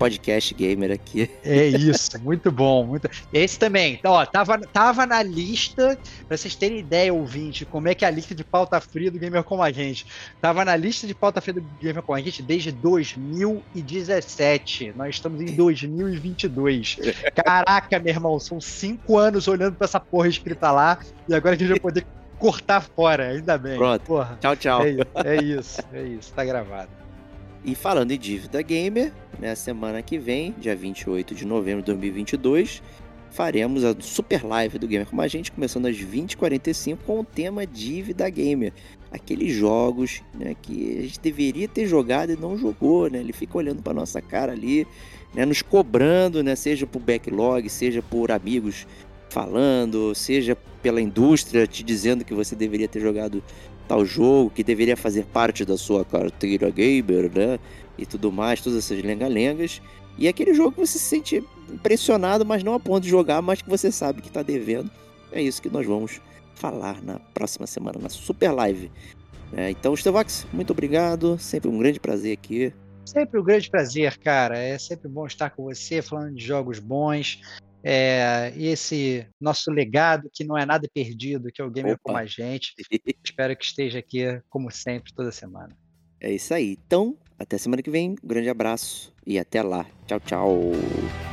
[0.00, 1.30] podcast gamer aqui.
[1.44, 2.86] É isso, muito bom.
[2.86, 3.06] Muito...
[3.30, 7.94] Esse também, então, ó, tava, tava na lista, pra vocês terem ideia, ouvinte, como é
[7.94, 10.06] que é a lista de pauta fria do Gamer Como a Gente.
[10.40, 14.94] Tava na lista de pauta fria do Gamer Como a Gente desde 2017.
[14.96, 16.96] Nós estamos em 2022.
[17.44, 20.98] Caraca, meu irmão, são cinco anos olhando pra essa porra escrita lá,
[21.28, 22.06] e agora a gente vai poder
[22.38, 23.76] cortar fora, ainda bem.
[23.76, 24.00] Pronto.
[24.00, 24.38] Porra.
[24.40, 24.80] Tchau, tchau.
[24.82, 24.96] É,
[25.36, 26.88] é isso, é isso, tá gravado.
[27.64, 32.82] E falando em dívida gamer, na semana que vem, dia 28 de novembro de 2022,
[33.30, 37.66] faremos a super live do Gamer com a gente, começando às 20h45 com o tema
[37.66, 38.72] dívida gamer.
[39.12, 43.18] Aqueles jogos né, que a gente deveria ter jogado e não jogou, né?
[43.18, 44.86] Ele fica olhando para nossa cara ali,
[45.34, 48.86] né, nos cobrando, né, seja por backlog, seja por amigos
[49.28, 53.42] falando, seja pela indústria te dizendo que você deveria ter jogado
[53.90, 57.58] tal jogo, que deveria fazer parte da sua carteira gamer, né?
[57.98, 59.82] E tudo mais, todas essas lenga-lengas.
[60.16, 63.42] E é aquele jogo que você se sente impressionado, mas não a ponto de jogar,
[63.42, 64.88] mas que você sabe que está devendo.
[65.32, 66.20] É isso que nós vamos
[66.54, 68.92] falar na próxima semana, na Super Live.
[69.56, 71.36] É, então, Stevox, muito obrigado.
[71.36, 72.72] Sempre um grande prazer aqui.
[73.04, 74.56] Sempre um grande prazer, cara.
[74.56, 77.40] É sempre bom estar com você, falando de jogos bons
[77.82, 82.00] é, esse nosso legado que não é nada perdido, que é o Gamer Opa.
[82.02, 82.74] como a gente.
[83.24, 85.76] Espero que esteja aqui, como sempre, toda semana.
[86.20, 86.78] É isso aí.
[86.86, 88.10] Então, até semana que vem.
[88.22, 89.86] Um grande abraço e até lá.
[90.06, 91.29] Tchau, tchau.